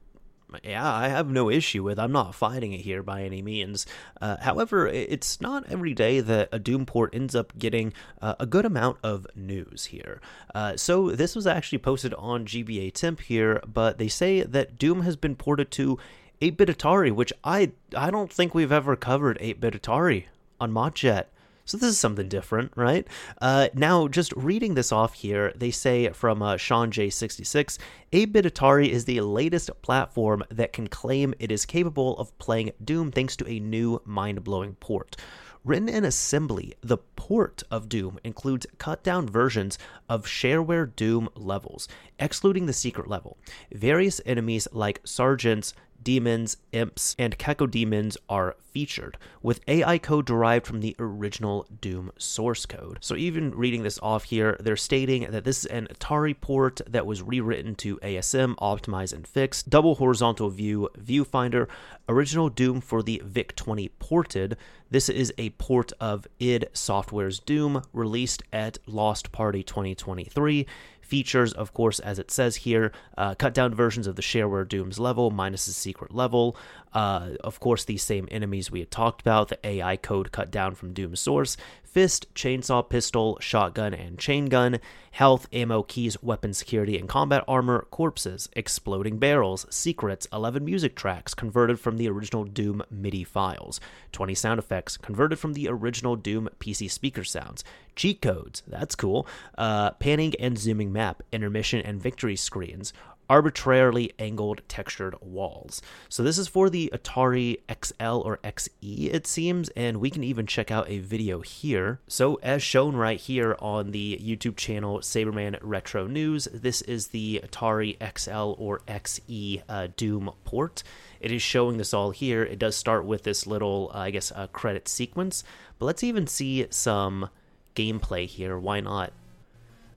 yeah, 0.63 0.93
I 0.93 1.09
have 1.09 1.31
no 1.31 1.51
issue 1.51 1.83
with. 1.83 1.99
I'm 1.99 2.13
not 2.13 2.35
fighting 2.35 2.73
it 2.73 2.81
here 2.83 3.03
by 3.03 3.23
any 3.23 3.43
means. 3.43 3.87
Uh, 4.21 4.37
however, 4.41 4.87
it's 4.87 5.41
not 5.41 5.71
every 5.71 5.95
day 5.95 6.21
that 6.21 6.49
a 6.53 6.59
Doom 6.59 6.87
port 6.87 7.15
ends 7.15 7.35
up 7.35 7.57
getting 7.59 7.93
uh, 8.21 8.35
a 8.39 8.47
good 8.47 8.65
amount 8.65 8.99
of 9.03 9.27
news 9.35 9.87
here. 9.87 10.21
Uh, 10.55 10.77
so 10.77 11.11
this 11.11 11.35
was 11.35 11.47
actually 11.47 11.79
posted 11.79 12.15
on 12.15 12.45
GBA 12.45 12.93
Temp 12.93 13.21
here, 13.21 13.63
but 13.67 13.99
they 13.99 14.09
say 14.09 14.43
that 14.43 14.79
Doom 14.79 15.03
has 15.03 15.17
been 15.17 15.37
ported 15.37 15.71
to 15.73 15.99
8-bit 16.43 16.77
Atari, 16.77 17.13
which 17.13 17.33
I 17.45 17.71
I 17.97 18.11
don't 18.11 18.33
think 18.33 18.53
we've 18.53 18.73
ever 18.73 18.97
covered 18.97 19.39
8-bit 19.39 19.81
Atari 19.81 20.25
on 20.61 20.73
Mod 20.73 20.97
Chat. 20.97 21.29
So 21.65 21.77
this 21.77 21.91
is 21.91 22.01
something 22.01 22.29
different, 22.29 22.73
right? 22.75 23.07
Uh, 23.41 23.69
now, 23.75 24.09
just 24.09 24.33
reading 24.33 24.75
this 24.75 24.91
off 24.91 25.15
here, 25.15 25.53
they 25.55 25.71
say 25.71 26.09
from 26.09 26.43
uh, 26.43 26.57
Sean 26.57 26.91
J66, 26.91 27.79
8-bit 28.13 28.45
Atari 28.45 28.89
is 28.89 29.05
the 29.05 29.21
latest 29.21 29.71
platform 29.83 30.43
that 30.51 30.73
can 30.73 30.89
claim 30.89 31.33
it 31.39 31.53
is 31.53 31.65
capable 31.65 32.19
of 32.19 32.37
playing 32.39 32.73
Doom 32.85 33.13
thanks 33.13 33.37
to 33.37 33.49
a 33.49 33.61
new 33.61 34.03
mind-blowing 34.05 34.75
port. 34.81 35.17
Written 35.65 35.89
in 35.89 36.05
assembly, 36.05 36.75
the 36.81 36.99
port 37.15 37.63
of 37.71 37.89
Doom 37.89 38.19
includes 38.25 38.67
cut 38.79 39.05
down 39.05 39.29
versions 39.29 39.79
of 40.09 40.27
shareware 40.27 40.91
Doom 40.97 41.29
levels, 41.37 41.87
excluding 42.19 42.67
the 42.67 42.73
secret 42.73 43.07
level. 43.07 43.39
Various 43.71 44.21
enemies 44.27 44.67
like 44.73 45.01
sergeants, 45.05 45.73
demons, 46.03 46.57
imps, 46.73 47.15
and 47.19 47.39
cacodemons 47.39 48.17
are 48.29 48.57
featured, 48.73 49.19
with 49.43 49.61
AI 49.69 49.99
code 49.99 50.27
derived 50.27 50.67
from 50.67 50.81
the 50.81 50.97
original 50.99 51.67
Doom 51.81 52.11
source 52.19 52.67
code. 52.67 52.99
So, 53.01 53.17
even 53.17 53.51
reading 53.53 53.83
this 53.83 53.99
off 54.03 54.25
here, 54.25 54.57
they're 54.61 54.77
stating 54.77 55.31
that 55.31 55.45
this 55.45 55.61
is 55.61 55.67
an 55.67 55.89
Atari 55.93 56.39
port 56.41 56.81
that 56.89 57.07
was 57.07 57.23
rewritten 57.23 57.75
to 57.77 57.99
ASM, 57.99 58.57
optimize, 58.57 59.13
and 59.13 59.27
fix, 59.27 59.63
double 59.63 59.97
horizontal 59.97 60.49
view, 60.49 60.89
viewfinder, 60.99 61.69
original 62.09 62.49
Doom 62.49 62.81
for 62.81 63.03
the 63.03 63.23
VIC 63.25 63.55
20 63.57 63.89
ported. 63.99 64.57
This 64.91 65.09
is 65.09 65.33
a 65.39 65.51
port 65.51 65.93
of 66.01 66.27
id 66.39 66.69
Software's 66.73 67.39
Doom, 67.41 67.83
released 67.93 68.43
at 68.53 68.79
Lost 68.87 69.33
Party 69.33 69.63
2023 69.63 70.67
features, 71.13 71.53
of 71.53 71.75
course, 71.75 71.99
as 71.99 72.19
it 72.19 72.31
says 72.31 72.57
here, 72.57 72.91
uh, 73.19 73.35
cut 73.35 73.53
down 73.53 73.75
versions 73.75 74.07
of 74.07 74.17
the 74.17 74.23
shareware 74.23 74.67
Doom's 74.67 74.99
level 74.99 75.31
minus 75.31 75.67
the 75.67 75.73
secret 75.75 76.15
level. 76.15 76.57
Uh, 76.95 77.31
of 77.43 77.61
course, 77.61 77.85
these 77.85 78.03
same 78.03 78.29
enemies 78.31 78.71
we 78.71 78.81
had 78.81 78.91
talked 78.91 79.21
about, 79.21 79.49
the 79.49 79.67
AI 79.67 79.97
code 79.97 80.33
cut 80.33 80.51
down 80.51 80.75
from 80.75 80.93
Doom 80.93 81.17
source, 81.17 81.57
fist, 81.93 82.33
chainsaw, 82.35 82.89
pistol, 82.89 83.39
shotgun, 83.41 83.93
and 83.93 84.19
chain 84.19 84.47
gun, 84.47 84.79
health, 85.11 85.47
ammo, 85.53 85.83
keys, 85.83 86.23
weapon 86.23 86.55
security, 86.55 86.97
and 86.97 87.09
combat 87.09 87.45
armor, 87.47 87.87
corpses, 87.91 88.49
exploding 88.55 89.19
barrels, 89.19 89.67
secrets, 89.69 90.27
11 90.33 90.65
music 90.65 90.97
tracks 90.97 91.35
converted 91.35 91.79
from 91.79 91.99
the 91.99 92.09
original 92.09 92.45
Doom 92.45 92.83
MIDI 92.91 93.25
files, 93.25 93.79
20 94.13 94.35
sound 94.35 94.59
effects 94.59 94.97
converted 94.97 95.39
from 95.39 95.53
the 95.53 95.69
original 95.69 96.17
Doom 96.17 96.49
PC 96.59 96.91
speaker 96.91 97.25
sounds, 97.25 97.63
cheat 97.95 98.23
codes, 98.23 98.63
that's 98.67 98.95
cool, 98.95 99.27
uh, 99.59 99.91
panning 99.93 100.35
and 100.41 100.59
zooming 100.59 100.93
map, 100.93 101.23
intermission 101.31 101.81
and 101.83 102.03
victory 102.03 102.37
screens, 102.37 102.95
arbitrarily 103.33 104.13
angled 104.19 104.61
textured 104.69 105.17
walls. 105.23 105.81
So 106.11 106.23
this 106.23 106.37
is 106.37 106.49
for 106.49 106.69
the 106.69 106.93
Atari 106.93 107.61
XL 107.83 108.21
or 108.27 108.37
XE, 108.45 109.09
it 109.11 109.27
seems, 109.27 109.71
and 109.71 109.97
we 109.97 110.11
can 110.11 110.23
even 110.23 110.47
check 110.47 110.71
out 110.71 110.91
a 110.91 110.99
video 110.99 111.41
here. 111.41 111.99
So 112.07 112.35
as 112.43 112.63
shown 112.63 112.95
right 112.95 113.19
here 113.19 113.57
on 113.59 113.93
the 113.93 114.21
YouTube 114.23 114.59
channel 114.59 114.99
Saberman 114.99 115.59
Retro 115.63 116.07
News, 116.07 116.47
this 116.53 116.83
is 116.83 117.07
the 117.07 117.41
Atari 117.43 117.97
XL 118.19 118.61
or 118.63 118.81
XE 118.81 119.63
uh, 119.67 119.89
Doom 119.97 120.33
port. 120.45 120.83
It 121.19 121.33
is 121.33 121.41
showing 121.41 121.79
this 121.79 121.95
all 121.95 122.11
here. 122.11 122.43
It 122.45 122.59
does 122.59 122.77
start 122.77 123.07
with 123.07 123.23
this 123.23 123.47
little, 123.47 123.91
uh, 123.95 124.01
I 124.01 124.11
guess, 124.11 124.31
uh, 124.33 124.49
credit 124.49 124.89
sequence, 124.89 125.43
but 125.79 125.87
let's 125.87 126.05
even 126.05 126.27
see 126.27 126.67
some 126.69 127.31
gameplay 127.75 128.27
here. 128.27 128.59
Why 128.59 128.81
not? 128.81 129.15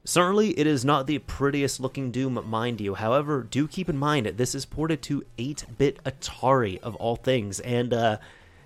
Certainly, 0.08 0.52
it 0.60 0.68
is 0.68 0.86
not 0.86 1.08
the 1.08 1.18
prettiest 1.18 1.80
looking 1.80 2.12
Doom, 2.12 2.40
mind 2.48 2.80
you. 2.80 2.94
However, 2.94 3.42
do 3.42 3.68
keep 3.68 3.90
in 3.90 3.98
mind 3.98 4.28
this 4.28 4.54
is 4.54 4.64
ported 4.64 5.02
to 5.04 5.26
8 5.40 5.66
bit 5.80 6.04
Atari 6.04 6.80
of 6.82 6.96
all 6.98 7.16
things, 7.16 7.60
and 7.62 7.92
uh, 7.92 8.18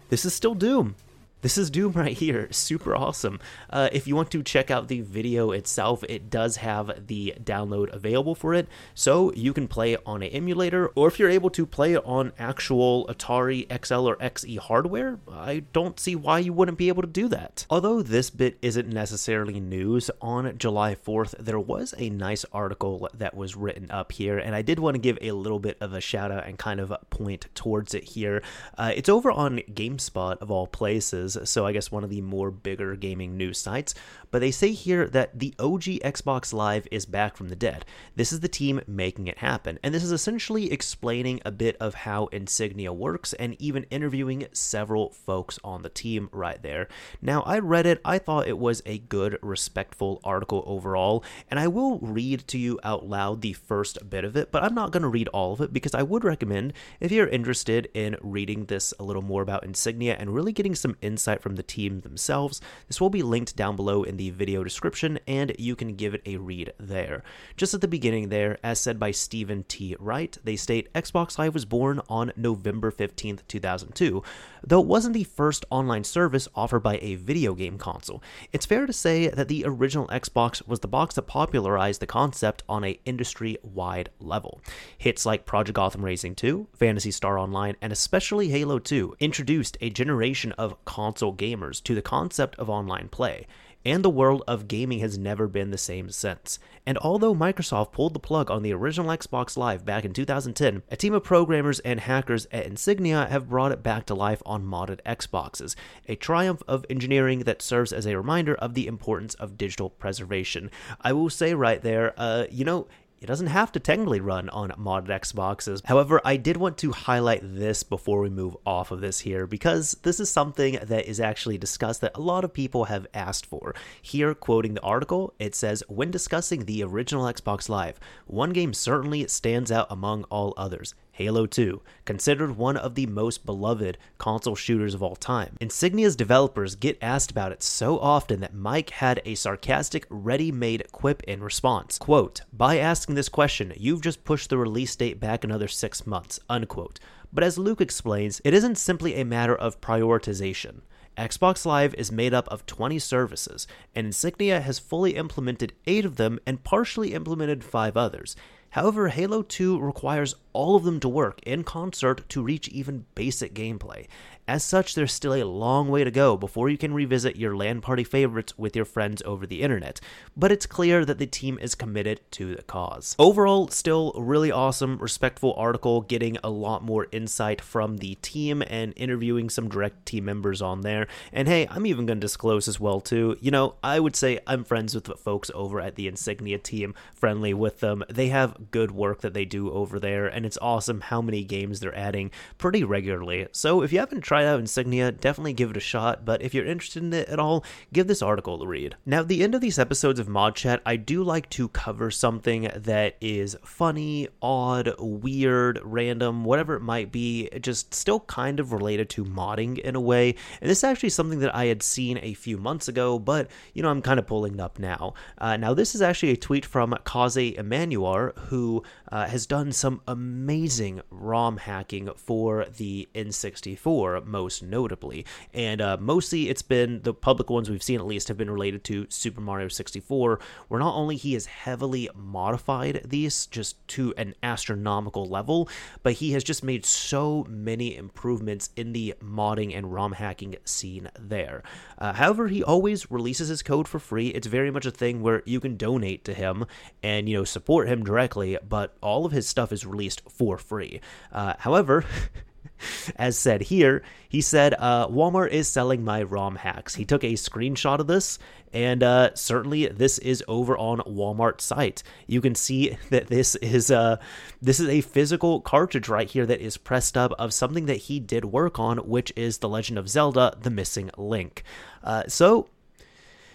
this 0.09 0.25
is 0.25 0.33
still 0.33 0.53
Doom. 0.53 0.95
This 1.41 1.57
is 1.57 1.69
Doom 1.69 1.93
right 1.93 2.17
here. 2.17 2.49
Super 2.51 2.93
awesome. 2.93 3.39
Uh, 3.69 3.87
if 3.93 4.05
you 4.05 4.13
want 4.13 4.29
to 4.31 4.43
check 4.43 4.69
out 4.69 4.89
the 4.89 4.99
video 4.99 5.51
itself, 5.51 6.03
it 6.09 6.29
does 6.29 6.57
have 6.57 7.07
the 7.07 7.33
download 7.41 7.93
available 7.93 8.35
for 8.35 8.53
it, 8.53 8.67
so 8.93 9.31
you 9.31 9.53
can 9.53 9.69
play 9.69 9.95
on 10.05 10.21
an 10.21 10.27
emulator, 10.31 10.89
or 10.95 11.07
if 11.07 11.17
you're 11.17 11.29
able 11.29 11.49
to 11.51 11.65
play 11.65 11.93
it 11.93 12.03
on 12.03 12.33
actual 12.37 13.07
Atari 13.07 13.65
XL 13.85 14.09
or 14.09 14.17
XE 14.17 14.57
hardware, 14.57 15.17
I 15.31 15.63
don't 15.71 15.97
see 15.97 16.13
why 16.13 16.39
you 16.39 16.51
wouldn't 16.51 16.77
be 16.77 16.89
able 16.89 17.03
to 17.03 17.07
do 17.07 17.29
that. 17.29 17.65
Although 17.69 18.01
this 18.01 18.29
bit 18.29 18.57
isn't 18.61 18.89
necessarily 18.89 19.61
news, 19.61 20.11
on 20.21 20.57
July 20.57 20.93
4th, 20.93 21.35
there 21.39 21.57
was 21.57 21.95
a 21.97 22.09
nice 22.09 22.43
article 22.51 23.07
that 23.13 23.33
was 23.33 23.55
written 23.55 23.89
up 23.91 24.11
here, 24.11 24.37
and 24.37 24.53
I 24.53 24.61
did 24.61 24.79
want 24.79 24.95
to 24.95 24.99
give 24.99 25.17
a 25.21 25.31
little 25.31 25.59
bit 25.59 25.77
of 25.79 25.93
a 25.93 26.01
shout 26.01 26.33
out 26.33 26.47
and 26.47 26.59
kind 26.59 26.81
of 26.81 26.93
point 27.09 27.47
towards 27.55 27.93
it 27.93 28.03
here. 28.03 28.43
Uh, 28.77 28.91
it's 28.93 29.07
over 29.07 29.31
on 29.31 29.59
GameSpot, 29.59 30.37
of 30.41 30.51
all 30.51 30.67
places 30.67 31.28
so 31.43 31.65
I 31.65 31.71
guess 31.71 31.91
one 31.91 32.03
of 32.03 32.09
the 32.09 32.21
more 32.21 32.51
bigger 32.51 32.95
gaming 32.95 33.37
news 33.37 33.57
sites. 33.57 33.93
But 34.31 34.39
they 34.39 34.51
say 34.51 34.73
here 34.73 35.07
that 35.07 35.39
the 35.39 35.53
OG 35.59 35.83
Xbox 36.03 36.53
Live 36.53 36.87
is 36.91 37.05
back 37.05 37.35
from 37.35 37.49
the 37.49 37.55
dead. 37.55 37.85
This 38.15 38.31
is 38.31 38.41
the 38.41 38.47
team 38.47 38.81
making 38.87 39.27
it 39.27 39.39
happen, 39.39 39.79
and 39.83 39.93
this 39.93 40.03
is 40.03 40.11
essentially 40.11 40.71
explaining 40.71 41.41
a 41.45 41.51
bit 41.51 41.75
of 41.79 41.93
how 41.93 42.27
Insignia 42.27 42.93
works 42.93 43.33
and 43.33 43.59
even 43.59 43.85
interviewing 43.85 44.47
several 44.53 45.09
folks 45.11 45.57
on 45.63 45.81
the 45.81 45.89
team 45.89 46.29
right 46.31 46.61
there. 46.61 46.87
Now, 47.21 47.41
I 47.41 47.59
read 47.59 47.85
it, 47.85 48.01
I 48.05 48.19
thought 48.19 48.47
it 48.47 48.59
was 48.59 48.81
a 48.85 48.99
good, 48.99 49.39
respectful 49.41 50.19
article 50.23 50.63
overall, 50.67 51.23
and 51.49 51.59
I 51.59 51.67
will 51.67 51.99
read 51.99 52.47
to 52.49 52.57
you 52.57 52.79
out 52.83 53.07
loud 53.07 53.41
the 53.41 53.53
first 53.53 54.09
bit 54.09 54.23
of 54.23 54.35
it, 54.35 54.51
but 54.51 54.63
I'm 54.63 54.75
not 54.75 54.91
going 54.91 55.03
to 55.03 55.09
read 55.09 55.27
all 55.29 55.53
of 55.53 55.61
it 55.61 55.73
because 55.73 55.95
I 55.95 56.03
would 56.03 56.23
recommend 56.23 56.73
if 56.99 57.11
you're 57.11 57.27
interested 57.27 57.89
in 57.93 58.17
reading 58.21 58.65
this 58.65 58.93
a 58.99 59.03
little 59.03 59.21
more 59.21 59.41
about 59.41 59.63
Insignia 59.63 60.15
and 60.19 60.33
really 60.33 60.51
getting 60.51 60.75
some 60.75 60.97
insight 61.01 61.41
from 61.41 61.55
the 61.55 61.63
team 61.63 62.01
themselves, 62.01 62.61
this 62.87 63.01
will 63.01 63.09
be 63.09 63.23
linked 63.23 63.55
down 63.55 63.75
below 63.75 64.03
in 64.03 64.18
the 64.19 64.29
video 64.31 64.65
description, 64.65 65.17
and 65.27 65.55
you 65.57 65.77
can 65.77 65.95
give 65.95 66.13
it 66.13 66.21
a 66.25 66.35
read 66.35 66.73
there. 66.77 67.23
Just 67.55 67.73
at 67.73 67.79
the 67.79 67.87
beginning, 67.87 68.27
there, 68.27 68.59
as 68.61 68.77
said 68.77 68.99
by 68.99 69.11
Steven 69.11 69.63
T. 69.63 69.95
Wright, 69.97 70.37
they 70.43 70.57
state 70.57 70.93
Xbox 70.93 71.39
Live 71.39 71.53
was 71.53 71.63
born 71.63 72.01
on 72.09 72.33
November 72.35 72.91
15th, 72.91 73.39
2002, 73.47 74.21
though 74.61 74.81
it 74.81 74.87
wasn't 74.87 75.13
the 75.13 75.23
first 75.23 75.65
online 75.69 76.03
service 76.03 76.49
offered 76.53 76.81
by 76.81 76.99
a 77.01 77.15
video 77.15 77.53
game 77.53 77.77
console. 77.77 78.21
It's 78.51 78.65
fair 78.65 78.85
to 78.85 78.91
say 78.91 79.29
that 79.29 79.47
the 79.47 79.63
original 79.65 80.07
Xbox 80.07 80.67
was 80.67 80.81
the 80.81 80.89
box 80.89 81.15
that 81.15 81.21
popularized 81.21 82.01
the 82.01 82.05
concept 82.05 82.61
on 82.67 82.83
a 82.83 82.99
industry-wide 83.05 84.09
level. 84.19 84.59
Hits 84.97 85.25
like 85.25 85.45
Project 85.45 85.77
Gotham 85.77 86.03
Racing 86.03 86.35
2, 86.35 86.67
Phantasy 86.73 87.11
Star 87.11 87.39
Online, 87.39 87.77
and 87.81 87.93
especially 87.93 88.49
Halo 88.49 88.79
2 88.79 89.15
introduced 89.21 89.77
a 89.79 89.89
generation 89.89 90.51
of 90.53 90.83
console 90.83 91.33
gamers 91.33 91.81
to 91.83 91.95
the 91.95 92.01
concept 92.01 92.57
of 92.59 92.69
online 92.69 93.07
play 93.07 93.47
and 93.85 94.03
the 94.03 94.09
world 94.09 94.43
of 94.47 94.67
gaming 94.67 94.99
has 94.99 95.17
never 95.17 95.47
been 95.47 95.71
the 95.71 95.77
same 95.77 96.09
since. 96.09 96.59
And 96.85 96.97
although 96.97 97.33
Microsoft 97.33 97.91
pulled 97.91 98.13
the 98.13 98.19
plug 98.19 98.51
on 98.51 98.63
the 98.63 98.73
original 98.73 99.09
Xbox 99.09 99.55
Live 99.55 99.85
back 99.85 100.03
in 100.03 100.13
2010, 100.13 100.83
a 100.89 100.95
team 100.95 101.13
of 101.13 101.23
programmers 101.23 101.79
and 101.81 101.99
hackers 101.99 102.47
at 102.51 102.65
Insignia 102.65 103.27
have 103.29 103.49
brought 103.49 103.71
it 103.71 103.83
back 103.83 104.05
to 104.07 104.15
life 104.15 104.41
on 104.45 104.65
modded 104.65 105.01
Xboxes, 105.05 105.75
a 106.07 106.15
triumph 106.15 106.61
of 106.67 106.85
engineering 106.89 107.39
that 107.39 107.61
serves 107.61 107.93
as 107.93 108.05
a 108.05 108.17
reminder 108.17 108.55
of 108.55 108.73
the 108.73 108.87
importance 108.87 109.33
of 109.35 109.57
digital 109.57 109.89
preservation. 109.89 110.69
I 111.01 111.13
will 111.13 111.29
say 111.29 111.53
right 111.53 111.81
there, 111.81 112.13
uh, 112.17 112.45
you 112.49 112.65
know, 112.65 112.87
it 113.21 113.25
doesn't 113.25 113.47
have 113.47 113.71
to 113.73 113.79
technically 113.79 114.21
run 114.21 114.49
on 114.49 114.69
modded 114.71 115.07
Xboxes. 115.07 115.85
However, 115.85 116.21
I 116.23 116.37
did 116.37 116.57
want 116.57 116.77
to 116.79 116.91
highlight 116.91 117.41
this 117.43 117.83
before 117.83 118.21
we 118.21 118.29
move 118.29 118.55
off 118.65 118.91
of 118.91 119.01
this 119.01 119.19
here 119.19 119.45
because 119.45 119.97
this 120.03 120.19
is 120.19 120.29
something 120.29 120.79
that 120.81 121.05
is 121.05 121.19
actually 121.19 121.57
discussed 121.57 122.01
that 122.01 122.15
a 122.15 122.21
lot 122.21 122.43
of 122.43 122.53
people 122.53 122.85
have 122.85 123.07
asked 123.13 123.45
for. 123.45 123.75
Here, 124.01 124.33
quoting 124.33 124.73
the 124.73 124.81
article, 124.81 125.33
it 125.39 125.55
says 125.55 125.83
When 125.87 126.11
discussing 126.11 126.65
the 126.65 126.83
original 126.83 127.25
Xbox 127.25 127.69
Live, 127.69 127.99
one 128.25 128.51
game 128.51 128.73
certainly 128.73 129.27
stands 129.27 129.71
out 129.71 129.87
among 129.89 130.23
all 130.25 130.53
others. 130.55 130.93
Halo 131.19 131.45
2, 131.45 131.81
considered 132.05 132.55
one 132.55 132.77
of 132.77 132.95
the 132.95 133.05
most 133.05 133.45
beloved 133.45 133.97
console 134.17 134.55
shooters 134.55 134.93
of 134.93 135.03
all 135.03 135.17
time. 135.17 135.57
Insignia's 135.59 136.15
developers 136.15 136.75
get 136.75 136.97
asked 137.01 137.29
about 137.29 137.51
it 137.51 137.61
so 137.61 137.99
often 137.99 138.39
that 138.39 138.55
Mike 138.55 138.91
had 138.91 139.21
a 139.25 139.35
sarcastic, 139.35 140.05
ready-made 140.09 140.89
quip 140.93 141.21
in 141.23 141.43
response. 141.43 141.97
Quote, 141.97 142.43
by 142.53 142.77
asking 142.77 143.15
this 143.15 143.27
question, 143.27 143.73
you've 143.75 144.01
just 144.01 144.23
pushed 144.23 144.49
the 144.49 144.57
release 144.57 144.95
date 144.95 145.19
back 145.19 145.43
another 145.43 145.67
six 145.67 146.07
months, 146.07 146.39
unquote. 146.49 147.01
But 147.33 147.43
as 147.43 147.57
Luke 147.57 147.81
explains, 147.81 148.39
it 148.45 148.53
isn't 148.53 148.77
simply 148.77 149.15
a 149.15 149.25
matter 149.25 149.55
of 149.55 149.81
prioritization. 149.81 150.83
Xbox 151.17 151.65
Live 151.65 151.93
is 151.95 152.13
made 152.13 152.33
up 152.33 152.47
of 152.47 152.65
20 152.65 152.97
services, 152.97 153.67
and 153.93 154.07
Insignia 154.07 154.61
has 154.61 154.79
fully 154.79 155.17
implemented 155.17 155.73
8 155.85 156.05
of 156.05 156.15
them 156.15 156.39
and 156.47 156.63
partially 156.63 157.13
implemented 157.13 157.61
5 157.65 157.97
others. 157.97 158.37
However, 158.71 159.09
Halo 159.09 159.41
2 159.41 159.79
requires 159.79 160.35
all 160.53 160.75
of 160.75 160.83
them 160.83 160.99
to 160.99 161.09
work 161.09 161.39
in 161.43 161.63
concert 161.63 162.27
to 162.29 162.43
reach 162.43 162.67
even 162.69 163.05
basic 163.15 163.53
gameplay. 163.53 164.05
As 164.49 164.63
such, 164.63 164.95
there's 164.95 165.13
still 165.13 165.35
a 165.35 165.43
long 165.43 165.89
way 165.89 166.03
to 166.03 166.09
go 166.09 166.35
before 166.35 166.69
you 166.69 166.77
can 166.79 166.91
revisit 166.91 167.35
your 167.35 167.55
LAN 167.55 167.81
party 167.81 168.03
favorites 168.03 168.57
with 168.57 168.75
your 168.75 168.83
friends 168.83 169.21
over 169.23 169.45
the 169.45 169.61
internet, 169.61 170.01
but 170.35 170.51
it's 170.51 170.65
clear 170.65 171.05
that 171.05 171.19
the 171.19 171.27
team 171.27 171.59
is 171.61 171.75
committed 171.75 172.19
to 172.31 172.55
the 172.55 172.63
cause. 172.63 173.15
Overall, 173.19 173.67
still 173.67 174.11
really 174.17 174.51
awesome, 174.51 174.97
respectful 174.97 175.53
article, 175.55 176.01
getting 176.01 176.35
a 176.43 176.49
lot 176.49 176.83
more 176.83 177.05
insight 177.11 177.61
from 177.61 177.97
the 177.97 178.15
team 178.23 178.63
and 178.65 178.91
interviewing 178.95 179.51
some 179.51 179.69
direct 179.69 180.07
team 180.07 180.25
members 180.25 180.63
on 180.63 180.81
there. 180.81 181.05
And 181.31 181.47
hey, 181.47 181.67
I'm 181.69 181.85
even 181.85 182.07
going 182.07 182.17
to 182.19 182.25
disclose 182.25 182.67
as 182.67 182.79
well 182.79 183.01
too. 183.01 183.37
You 183.39 183.51
know, 183.51 183.75
I 183.83 183.99
would 183.99 184.15
say 184.15 184.39
I'm 184.47 184.63
friends 184.63 184.95
with 184.95 185.15
folks 185.19 185.51
over 185.53 185.79
at 185.79 185.93
the 185.93 186.07
Insignia 186.07 186.57
team, 186.57 186.95
friendly 187.13 187.53
with 187.53 187.81
them. 187.81 188.03
They 188.09 188.29
have 188.29 188.71
good 188.71 188.89
work 188.89 189.21
that 189.21 189.35
they 189.35 189.45
do 189.45 189.71
over 189.71 189.99
there, 189.99 190.25
and 190.25 190.43
it's 190.43 190.57
awesome 190.59 191.01
how 191.01 191.21
many 191.21 191.43
games 191.43 191.81
they're 191.81 191.95
adding 191.95 192.31
pretty 192.57 192.83
regularly. 192.83 193.47
So 193.51 193.83
if 193.83 193.93
you 193.93 193.99
haven't 193.99 194.21
tried 194.21 194.38
out 194.45 194.59
Insignia, 194.59 195.11
definitely 195.11 195.53
give 195.53 195.71
it 195.71 195.77
a 195.77 195.81
shot. 195.81 196.25
But 196.25 196.41
if 196.41 196.53
you're 196.53 196.65
interested 196.65 197.03
in 197.03 197.13
it 197.13 197.29
at 197.29 197.39
all, 197.39 197.63
give 197.93 198.07
this 198.07 198.21
article 198.21 198.61
a 198.61 198.67
read. 198.67 198.95
Now, 199.05 199.21
at 199.21 199.27
the 199.27 199.43
end 199.43 199.55
of 199.55 199.61
these 199.61 199.79
episodes 199.79 200.19
of 200.19 200.27
Mod 200.27 200.55
Chat, 200.55 200.81
I 200.85 200.95
do 200.95 201.23
like 201.23 201.49
to 201.51 201.67
cover 201.69 202.11
something 202.11 202.69
that 202.75 203.15
is 203.21 203.55
funny, 203.63 204.27
odd, 204.41 204.93
weird, 204.99 205.79
random, 205.83 206.43
whatever 206.43 206.75
it 206.75 206.81
might 206.81 207.11
be, 207.11 207.49
just 207.61 207.93
still 207.93 208.21
kind 208.21 208.59
of 208.59 208.71
related 208.73 209.09
to 209.11 209.25
modding 209.25 209.77
in 209.79 209.95
a 209.95 210.01
way. 210.01 210.35
And 210.61 210.69
this 210.69 210.79
is 210.79 210.83
actually 210.83 211.09
something 211.09 211.39
that 211.39 211.55
I 211.55 211.65
had 211.65 211.83
seen 211.83 212.19
a 212.21 212.33
few 212.33 212.57
months 212.57 212.87
ago, 212.87 213.19
but 213.19 213.49
you 213.73 213.81
know, 213.81 213.89
I'm 213.89 214.01
kind 214.01 214.19
of 214.19 214.27
pulling 214.27 214.55
it 214.55 214.59
up 214.59 214.79
now. 214.79 215.13
Uh, 215.37 215.57
now, 215.57 215.73
this 215.73 215.95
is 215.95 216.01
actually 216.01 216.31
a 216.31 216.37
tweet 216.37 216.65
from 216.65 216.95
Kaze 217.05 217.55
Emanuar, 217.57 218.37
who 218.47 218.83
uh, 219.11 219.27
has 219.27 219.45
done 219.45 219.71
some 219.71 220.01
amazing 220.07 221.01
ROM 221.09 221.57
hacking 221.57 222.09
for 222.15 222.65
the 222.77 223.07
N64, 223.15 224.25
most 224.29 224.63
notably. 224.63 225.25
And 225.53 225.81
uh, 225.81 225.97
mostly 225.99 226.49
it's 226.49 226.61
been 226.61 227.01
the 227.01 227.13
public 227.13 227.49
ones 227.49 227.69
we've 227.69 227.83
seen 227.83 227.99
at 227.99 228.05
least 228.05 228.27
have 228.27 228.37
been 228.37 228.51
related 228.51 228.83
to 228.85 229.07
Super 229.09 229.41
Mario 229.41 229.67
64, 229.67 230.39
where 230.67 230.79
not 230.79 230.95
only 230.95 231.15
he 231.15 231.33
has 231.33 231.47
heavily 231.47 232.09
modified 232.15 233.01
these 233.05 233.45
just 233.47 233.85
to 233.89 234.13
an 234.17 234.35
astronomical 234.43 235.25
level, 235.25 235.67
but 236.03 236.13
he 236.13 236.31
has 236.31 236.43
just 236.43 236.63
made 236.63 236.85
so 236.85 237.45
many 237.49 237.95
improvements 237.95 238.69
in 238.75 238.93
the 238.93 239.15
modding 239.21 239.75
and 239.75 239.93
ROM 239.93 240.13
hacking 240.13 240.55
scene 240.65 241.09
there. 241.19 241.63
Uh, 241.97 242.13
however, 242.13 242.47
he 242.47 242.63
always 242.63 243.09
releases 243.11 243.49
his 243.49 243.63
code 243.63 243.87
for 243.87 243.99
free. 243.99 244.27
It's 244.29 244.47
very 244.47 244.71
much 244.71 244.85
a 244.85 244.91
thing 244.91 245.21
where 245.21 245.43
you 245.45 245.59
can 245.59 245.77
donate 245.77 246.23
to 246.25 246.33
him 246.33 246.65
and 247.03 247.27
you 247.27 247.37
know 247.37 247.43
support 247.43 247.87
him 247.87 248.03
directly, 248.03 248.57
but 248.67 248.95
all 249.01 249.25
of 249.25 249.31
his 249.31 249.47
stuff 249.47 249.71
is 249.71 249.85
released 249.85 250.21
for 250.29 250.57
free. 250.57 251.01
Uh, 251.31 251.53
however, 251.59 252.05
as 253.15 253.37
said 253.37 253.61
here, 253.63 254.01
he 254.27 254.41
said, 254.41 254.75
uh, 254.77 255.07
Walmart 255.07 255.49
is 255.49 255.67
selling 255.67 256.03
my 256.03 256.23
ROM 256.23 256.55
hacks. 256.57 256.95
He 256.95 257.05
took 257.05 257.23
a 257.23 257.33
screenshot 257.33 257.99
of 257.99 258.07
this, 258.07 258.39
and 258.71 259.01
uh, 259.01 259.33
certainly 259.33 259.87
this 259.87 260.19
is 260.19 260.43
over 260.47 260.77
on 260.77 260.99
Walmart 260.99 261.61
site. 261.61 262.03
You 262.27 262.41
can 262.41 262.55
see 262.55 262.97
that 263.09 263.27
this 263.27 263.55
is 263.55 263.91
uh, 263.91 264.17
this 264.61 264.79
is 264.79 264.87
a 264.87 265.01
physical 265.01 265.61
cartridge 265.61 266.09
right 266.09 266.29
here 266.29 266.45
that 266.45 266.61
is 266.61 266.77
pressed 266.77 267.17
up 267.17 267.33
of 267.39 267.53
something 267.53 267.85
that 267.87 267.97
he 267.97 268.19
did 268.19 268.45
work 268.45 268.79
on, 268.79 268.97
which 268.99 269.33
is 269.35 269.57
The 269.57 269.69
Legend 269.69 269.97
of 269.97 270.09
Zelda: 270.09 270.55
The 270.61 270.69
Missing 270.69 271.11
Link. 271.17 271.63
Uh, 272.03 272.23
so 272.27 272.69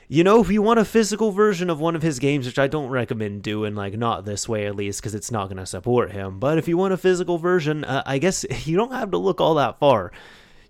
you 0.08 0.24
know, 0.24 0.40
if 0.40 0.50
you 0.50 0.62
want 0.62 0.80
a 0.80 0.84
physical 0.84 1.30
version 1.30 1.70
of 1.70 1.80
one 1.80 1.96
of 1.96 2.02
his 2.02 2.18
games, 2.18 2.46
which 2.46 2.58
I 2.58 2.66
don't 2.66 2.88
recommend 2.88 3.42
doing, 3.42 3.74
like 3.74 3.94
not 3.94 4.24
this 4.24 4.48
way 4.48 4.66
at 4.66 4.76
least, 4.76 5.00
because 5.00 5.14
it's 5.14 5.30
not 5.30 5.46
going 5.46 5.56
to 5.56 5.66
support 5.66 6.12
him. 6.12 6.38
But 6.38 6.58
if 6.58 6.68
you 6.68 6.76
want 6.76 6.94
a 6.94 6.98
physical 6.98 7.38
version, 7.38 7.84
uh, 7.84 8.02
I 8.04 8.18
guess 8.18 8.44
you 8.66 8.76
don't 8.76 8.92
have 8.92 9.10
to 9.12 9.18
look 9.18 9.40
all 9.40 9.54
that 9.54 9.78
far 9.78 10.12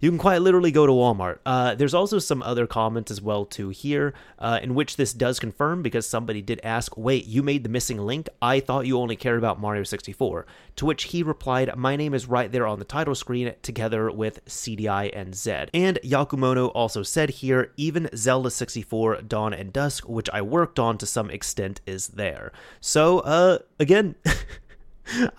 you 0.04 0.10
can 0.10 0.18
quite 0.18 0.42
literally 0.42 0.70
go 0.70 0.86
to 0.86 0.92
Walmart. 0.92 1.38
Uh, 1.46 1.74
there's 1.74 1.94
also 1.94 2.18
some 2.18 2.42
other 2.42 2.66
comments 2.66 3.10
as 3.10 3.22
well 3.22 3.46
too 3.46 3.70
here, 3.70 4.12
uh, 4.38 4.60
in 4.62 4.74
which 4.74 4.96
this 4.96 5.14
does 5.14 5.40
confirm 5.40 5.80
because 5.80 6.06
somebody 6.06 6.42
did 6.42 6.60
ask, 6.62 6.94
"Wait, 6.94 7.26
you 7.26 7.42
made 7.42 7.64
the 7.64 7.70
missing 7.70 7.96
link? 7.96 8.28
I 8.42 8.60
thought 8.60 8.86
you 8.86 8.98
only 8.98 9.16
cared 9.16 9.38
about 9.38 9.58
Mario 9.58 9.82
64." 9.82 10.44
To 10.76 10.84
which 10.84 11.04
he 11.04 11.22
replied, 11.22 11.74
"My 11.74 11.96
name 11.96 12.12
is 12.12 12.28
right 12.28 12.52
there 12.52 12.66
on 12.66 12.80
the 12.80 12.84
title 12.84 13.14
screen, 13.14 13.54
together 13.62 14.10
with 14.10 14.44
CDI 14.44 15.06
and 15.14 15.34
Z." 15.34 15.68
And 15.72 15.98
Yakumono 16.04 16.70
also 16.74 17.02
said 17.02 17.30
here, 17.40 17.72
even 17.78 18.10
Zelda 18.14 18.50
64, 18.50 19.22
Dawn 19.22 19.54
and 19.54 19.72
Dusk, 19.72 20.06
which 20.06 20.28
I 20.34 20.42
worked 20.42 20.78
on 20.78 20.98
to 20.98 21.06
some 21.06 21.30
extent, 21.30 21.80
is 21.86 22.08
there. 22.08 22.52
So, 22.78 23.20
uh, 23.20 23.60
again. 23.80 24.16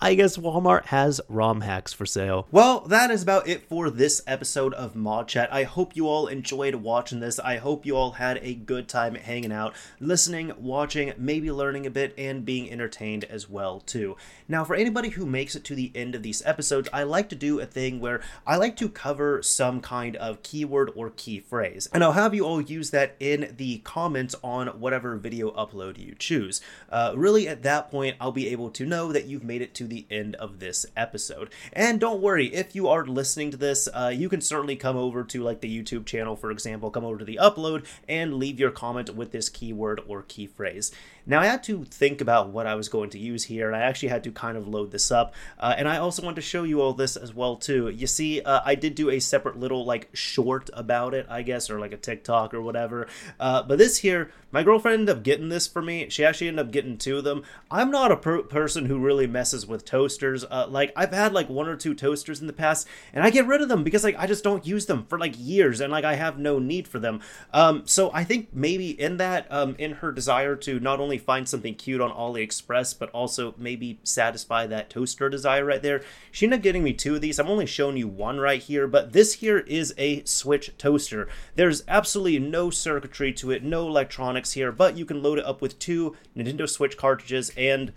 I 0.00 0.14
guess 0.14 0.36
Walmart 0.36 0.86
has 0.86 1.20
ROM 1.28 1.62
hacks 1.62 1.92
for 1.92 2.06
sale. 2.06 2.46
Well, 2.50 2.80
that 2.82 3.10
is 3.10 3.22
about 3.22 3.48
it 3.48 3.68
for 3.68 3.90
this 3.90 4.22
episode 4.26 4.72
of 4.74 4.94
Mod 4.94 5.28
Chat. 5.28 5.52
I 5.52 5.64
hope 5.64 5.96
you 5.96 6.06
all 6.06 6.28
enjoyed 6.28 6.76
watching 6.76 7.20
this. 7.20 7.38
I 7.38 7.56
hope 7.56 7.84
you 7.84 7.96
all 7.96 8.12
had 8.12 8.38
a 8.42 8.54
good 8.54 8.88
time 8.88 9.16
hanging 9.16 9.52
out, 9.52 9.74
listening, 9.98 10.52
watching, 10.56 11.12
maybe 11.18 11.50
learning 11.50 11.84
a 11.84 11.90
bit, 11.90 12.14
and 12.16 12.44
being 12.44 12.70
entertained 12.70 13.24
as 13.24 13.50
well 13.50 13.80
too. 13.80 14.16
Now, 14.48 14.64
for 14.64 14.76
anybody 14.76 15.08
who 15.10 15.26
makes 15.26 15.56
it 15.56 15.64
to 15.64 15.74
the 15.74 15.90
end 15.94 16.14
of 16.14 16.22
these 16.22 16.44
episodes, 16.46 16.88
I 16.92 17.02
like 17.02 17.28
to 17.30 17.36
do 17.36 17.58
a 17.58 17.66
thing 17.66 17.98
where 17.98 18.20
I 18.46 18.56
like 18.56 18.76
to 18.76 18.88
cover 18.88 19.42
some 19.42 19.80
kind 19.80 20.14
of 20.16 20.42
keyword 20.42 20.92
or 20.94 21.10
key 21.10 21.40
phrase, 21.40 21.88
and 21.92 22.04
I'll 22.04 22.12
have 22.12 22.34
you 22.34 22.44
all 22.44 22.60
use 22.60 22.90
that 22.90 23.16
in 23.18 23.54
the 23.56 23.78
comments 23.78 24.36
on 24.44 24.68
whatever 24.68 25.16
video 25.16 25.50
upload 25.50 25.98
you 25.98 26.14
choose. 26.16 26.60
Uh, 26.88 27.12
really, 27.16 27.48
at 27.48 27.62
that 27.64 27.90
point, 27.90 28.16
I'll 28.20 28.32
be 28.32 28.48
able 28.48 28.70
to 28.70 28.86
know 28.86 29.12
that 29.12 29.26
you've 29.26 29.44
made 29.44 29.55
made 29.56 29.62
it 29.62 29.74
to 29.74 29.86
the 29.86 30.04
end 30.10 30.34
of 30.34 30.58
this 30.58 30.84
episode. 30.98 31.48
And 31.72 31.98
don't 31.98 32.20
worry, 32.20 32.54
if 32.54 32.74
you 32.74 32.88
are 32.88 33.06
listening 33.06 33.50
to 33.52 33.56
this, 33.56 33.88
uh, 33.94 34.12
you 34.14 34.28
can 34.28 34.42
certainly 34.42 34.76
come 34.76 34.98
over 34.98 35.24
to 35.24 35.42
like 35.42 35.62
the 35.62 35.82
YouTube 35.82 36.04
channel, 36.04 36.36
for 36.36 36.50
example, 36.50 36.90
come 36.90 37.06
over 37.06 37.16
to 37.16 37.24
the 37.24 37.38
upload 37.40 37.86
and 38.06 38.34
leave 38.34 38.60
your 38.60 38.70
comment 38.70 39.16
with 39.16 39.32
this 39.32 39.48
keyword 39.48 40.02
or 40.06 40.24
key 40.28 40.46
phrase. 40.46 40.92
Now, 41.26 41.40
I 41.40 41.46
had 41.46 41.64
to 41.64 41.84
think 41.84 42.20
about 42.20 42.50
what 42.50 42.66
I 42.66 42.76
was 42.76 42.88
going 42.88 43.10
to 43.10 43.18
use 43.18 43.44
here, 43.44 43.66
and 43.66 43.76
I 43.76 43.80
actually 43.80 44.10
had 44.10 44.22
to 44.24 44.30
kind 44.30 44.56
of 44.56 44.68
load 44.68 44.92
this 44.92 45.10
up. 45.10 45.34
Uh, 45.58 45.74
and 45.76 45.88
I 45.88 45.96
also 45.98 46.22
want 46.22 46.36
to 46.36 46.42
show 46.42 46.62
you 46.62 46.80
all 46.80 46.92
this 46.92 47.16
as 47.16 47.34
well, 47.34 47.56
too. 47.56 47.88
You 47.88 48.06
see, 48.06 48.40
uh, 48.42 48.60
I 48.64 48.76
did 48.76 48.94
do 48.94 49.10
a 49.10 49.18
separate 49.18 49.58
little, 49.58 49.84
like, 49.84 50.08
short 50.12 50.70
about 50.72 51.14
it, 51.14 51.26
I 51.28 51.42
guess, 51.42 51.68
or 51.68 51.80
like 51.80 51.92
a 51.92 51.96
TikTok 51.96 52.54
or 52.54 52.62
whatever. 52.62 53.08
Uh, 53.40 53.62
but 53.64 53.78
this 53.78 53.98
here, 53.98 54.30
my 54.52 54.62
girlfriend 54.62 55.00
ended 55.00 55.16
up 55.16 55.22
getting 55.24 55.48
this 55.48 55.66
for 55.66 55.82
me. 55.82 56.08
She 56.08 56.24
actually 56.24 56.48
ended 56.48 56.66
up 56.66 56.72
getting 56.72 56.96
two 56.96 57.18
of 57.18 57.24
them. 57.24 57.42
I'm 57.70 57.90
not 57.90 58.12
a 58.12 58.16
per- 58.16 58.42
person 58.42 58.86
who 58.86 58.98
really 58.98 59.26
messes 59.26 59.66
with 59.66 59.84
toasters. 59.84 60.44
Uh, 60.44 60.66
like, 60.68 60.92
I've 60.94 61.12
had, 61.12 61.32
like, 61.32 61.48
one 61.48 61.66
or 61.66 61.76
two 61.76 61.94
toasters 61.94 62.40
in 62.40 62.46
the 62.46 62.52
past, 62.52 62.86
and 63.12 63.24
I 63.24 63.30
get 63.30 63.48
rid 63.48 63.60
of 63.60 63.68
them 63.68 63.82
because, 63.82 64.04
like, 64.04 64.16
I 64.16 64.28
just 64.28 64.44
don't 64.44 64.64
use 64.64 64.86
them 64.86 65.04
for, 65.08 65.18
like, 65.18 65.34
years, 65.36 65.80
and, 65.80 65.90
like, 65.90 66.04
I 66.04 66.14
have 66.14 66.38
no 66.38 66.60
need 66.60 66.86
for 66.86 67.00
them. 67.00 67.20
Um, 67.52 67.82
so 67.84 68.12
I 68.14 68.22
think 68.22 68.50
maybe 68.52 68.90
in 68.90 69.16
that, 69.16 69.50
um, 69.50 69.74
in 69.78 69.94
her 69.94 70.12
desire 70.12 70.54
to 70.56 70.78
not 70.78 71.00
only 71.00 71.15
only 71.16 71.24
find 71.24 71.48
something 71.48 71.74
cute 71.74 72.00
on 72.00 72.10
AliExpress, 72.10 72.98
but 72.98 73.10
also 73.10 73.54
maybe 73.56 73.98
satisfy 74.04 74.66
that 74.66 74.90
toaster 74.90 75.30
desire 75.30 75.64
right 75.64 75.82
there. 75.82 76.02
She 76.30 76.44
ended 76.44 76.60
up 76.60 76.62
getting 76.62 76.84
me 76.84 76.92
two 76.92 77.14
of 77.14 77.20
these. 77.22 77.38
I'm 77.38 77.48
only 77.48 77.64
showing 77.64 77.96
you 77.96 78.06
one 78.06 78.38
right 78.38 78.60
here, 78.60 78.86
but 78.86 79.12
this 79.12 79.34
here 79.34 79.58
is 79.60 79.94
a 79.96 80.22
Switch 80.24 80.76
toaster. 80.76 81.26
There's 81.54 81.84
absolutely 81.88 82.38
no 82.38 82.68
circuitry 82.70 83.32
to 83.34 83.50
it, 83.50 83.62
no 83.62 83.86
electronics 83.88 84.52
here, 84.52 84.72
but 84.72 84.96
you 84.96 85.06
can 85.06 85.22
load 85.22 85.38
it 85.38 85.46
up 85.46 85.62
with 85.62 85.78
two 85.78 86.14
Nintendo 86.36 86.68
Switch 86.68 86.96
cartridges 86.98 87.50
and 87.56 87.92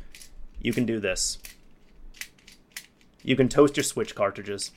you 0.61 0.71
can 0.71 0.85
do 0.85 0.99
this. 0.99 1.39
You 3.21 3.35
can 3.35 3.49
toast 3.49 3.75
your 3.75 3.83
Switch 3.83 4.15
cartridges. 4.15 4.71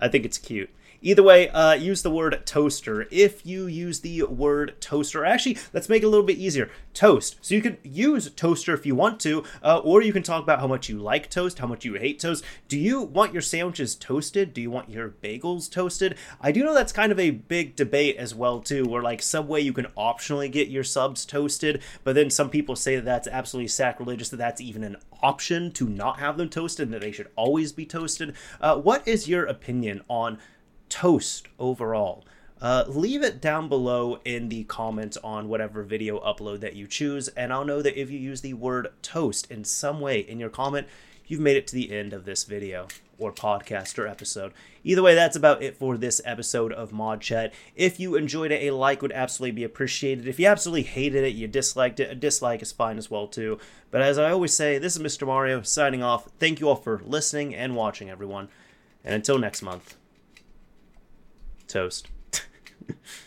I 0.00 0.08
think 0.08 0.24
it's 0.24 0.38
cute. 0.38 0.70
Either 1.02 1.22
way, 1.22 1.48
uh, 1.48 1.74
use 1.74 2.02
the 2.02 2.10
word 2.10 2.40
toaster. 2.46 3.08
If 3.10 3.44
you 3.44 3.66
use 3.66 4.00
the 4.00 4.22
word 4.22 4.80
toaster, 4.80 5.24
actually, 5.24 5.58
let's 5.72 5.88
make 5.88 6.04
it 6.04 6.06
a 6.06 6.08
little 6.08 6.24
bit 6.24 6.38
easier. 6.38 6.70
Toast. 6.94 7.36
So 7.40 7.56
you 7.56 7.60
can 7.60 7.78
use 7.82 8.30
toaster 8.30 8.72
if 8.72 8.86
you 8.86 8.94
want 8.94 9.18
to, 9.20 9.42
uh, 9.64 9.78
or 9.78 10.00
you 10.00 10.12
can 10.12 10.22
talk 10.22 10.42
about 10.42 10.60
how 10.60 10.68
much 10.68 10.88
you 10.88 10.98
like 10.98 11.28
toast, 11.28 11.58
how 11.58 11.66
much 11.66 11.84
you 11.84 11.94
hate 11.94 12.20
toast. 12.20 12.44
Do 12.68 12.78
you 12.78 13.02
want 13.02 13.32
your 13.32 13.42
sandwiches 13.42 13.96
toasted? 13.96 14.54
Do 14.54 14.60
you 14.60 14.70
want 14.70 14.90
your 14.90 15.08
bagels 15.08 15.68
toasted? 15.68 16.16
I 16.40 16.52
do 16.52 16.62
know 16.62 16.74
that's 16.74 16.92
kind 16.92 17.10
of 17.10 17.18
a 17.18 17.30
big 17.30 17.74
debate 17.74 18.16
as 18.16 18.34
well 18.34 18.60
too, 18.60 18.84
where 18.84 19.02
like 19.02 19.22
Subway 19.22 19.60
you 19.60 19.72
can 19.72 19.86
optionally 19.96 20.50
get 20.50 20.68
your 20.68 20.84
subs 20.84 21.24
toasted, 21.24 21.82
but 22.04 22.14
then 22.14 22.30
some 22.30 22.48
people 22.48 22.76
say 22.76 22.94
that 22.94 23.04
that's 23.04 23.26
absolutely 23.26 23.68
sacrilegious 23.68 24.28
that 24.28 24.36
that's 24.36 24.60
even 24.60 24.84
an 24.84 24.96
option 25.20 25.72
to 25.72 25.88
not 25.88 26.20
have 26.20 26.36
them 26.36 26.48
toasted 26.48 26.86
and 26.86 26.94
that 26.94 27.00
they 27.00 27.12
should 27.12 27.28
always 27.34 27.72
be 27.72 27.86
toasted. 27.86 28.34
Uh, 28.60 28.76
what 28.76 29.06
is 29.06 29.28
your 29.28 29.44
opinion 29.44 30.02
on 30.08 30.38
toast 30.92 31.48
overall. 31.58 32.22
Uh, 32.60 32.84
leave 32.86 33.22
it 33.22 33.40
down 33.40 33.66
below 33.66 34.20
in 34.26 34.50
the 34.50 34.62
comments 34.64 35.16
on 35.24 35.48
whatever 35.48 35.82
video 35.82 36.20
upload 36.20 36.60
that 36.60 36.76
you 36.76 36.86
choose, 36.86 37.28
and 37.28 37.50
I'll 37.50 37.64
know 37.64 37.80
that 37.80 37.98
if 37.98 38.10
you 38.10 38.18
use 38.18 38.42
the 38.42 38.52
word 38.52 38.88
toast 39.00 39.50
in 39.50 39.64
some 39.64 40.00
way 40.00 40.20
in 40.20 40.38
your 40.38 40.50
comment, 40.50 40.86
you've 41.26 41.40
made 41.40 41.56
it 41.56 41.66
to 41.68 41.74
the 41.74 41.90
end 41.90 42.12
of 42.12 42.26
this 42.26 42.44
video 42.44 42.88
or 43.18 43.32
podcast 43.32 43.98
or 43.98 44.06
episode. 44.06 44.52
Either 44.84 45.02
way, 45.02 45.14
that's 45.14 45.34
about 45.34 45.62
it 45.62 45.78
for 45.78 45.96
this 45.96 46.20
episode 46.26 46.74
of 46.74 46.92
Mod 46.92 47.22
Chat. 47.22 47.54
If 47.74 47.98
you 47.98 48.14
enjoyed 48.14 48.52
it, 48.52 48.62
a 48.62 48.70
like 48.72 49.00
would 49.00 49.12
absolutely 49.12 49.52
be 49.52 49.64
appreciated. 49.64 50.28
If 50.28 50.38
you 50.38 50.46
absolutely 50.46 50.82
hated 50.82 51.24
it, 51.24 51.34
you 51.34 51.48
disliked 51.48 52.00
it, 52.00 52.10
a 52.10 52.14
dislike 52.14 52.60
is 52.60 52.70
fine 52.70 52.98
as 52.98 53.10
well 53.10 53.28
too. 53.28 53.58
But 53.90 54.02
as 54.02 54.18
I 54.18 54.30
always 54.30 54.52
say, 54.52 54.76
this 54.76 54.94
is 54.94 55.02
Mr. 55.02 55.26
Mario 55.26 55.62
signing 55.62 56.02
off. 56.02 56.28
Thank 56.38 56.60
you 56.60 56.68
all 56.68 56.76
for 56.76 57.00
listening 57.02 57.54
and 57.54 57.74
watching, 57.74 58.10
everyone. 58.10 58.50
And 59.02 59.14
until 59.14 59.38
next 59.38 59.62
month. 59.62 59.96
Toast. 61.72 62.08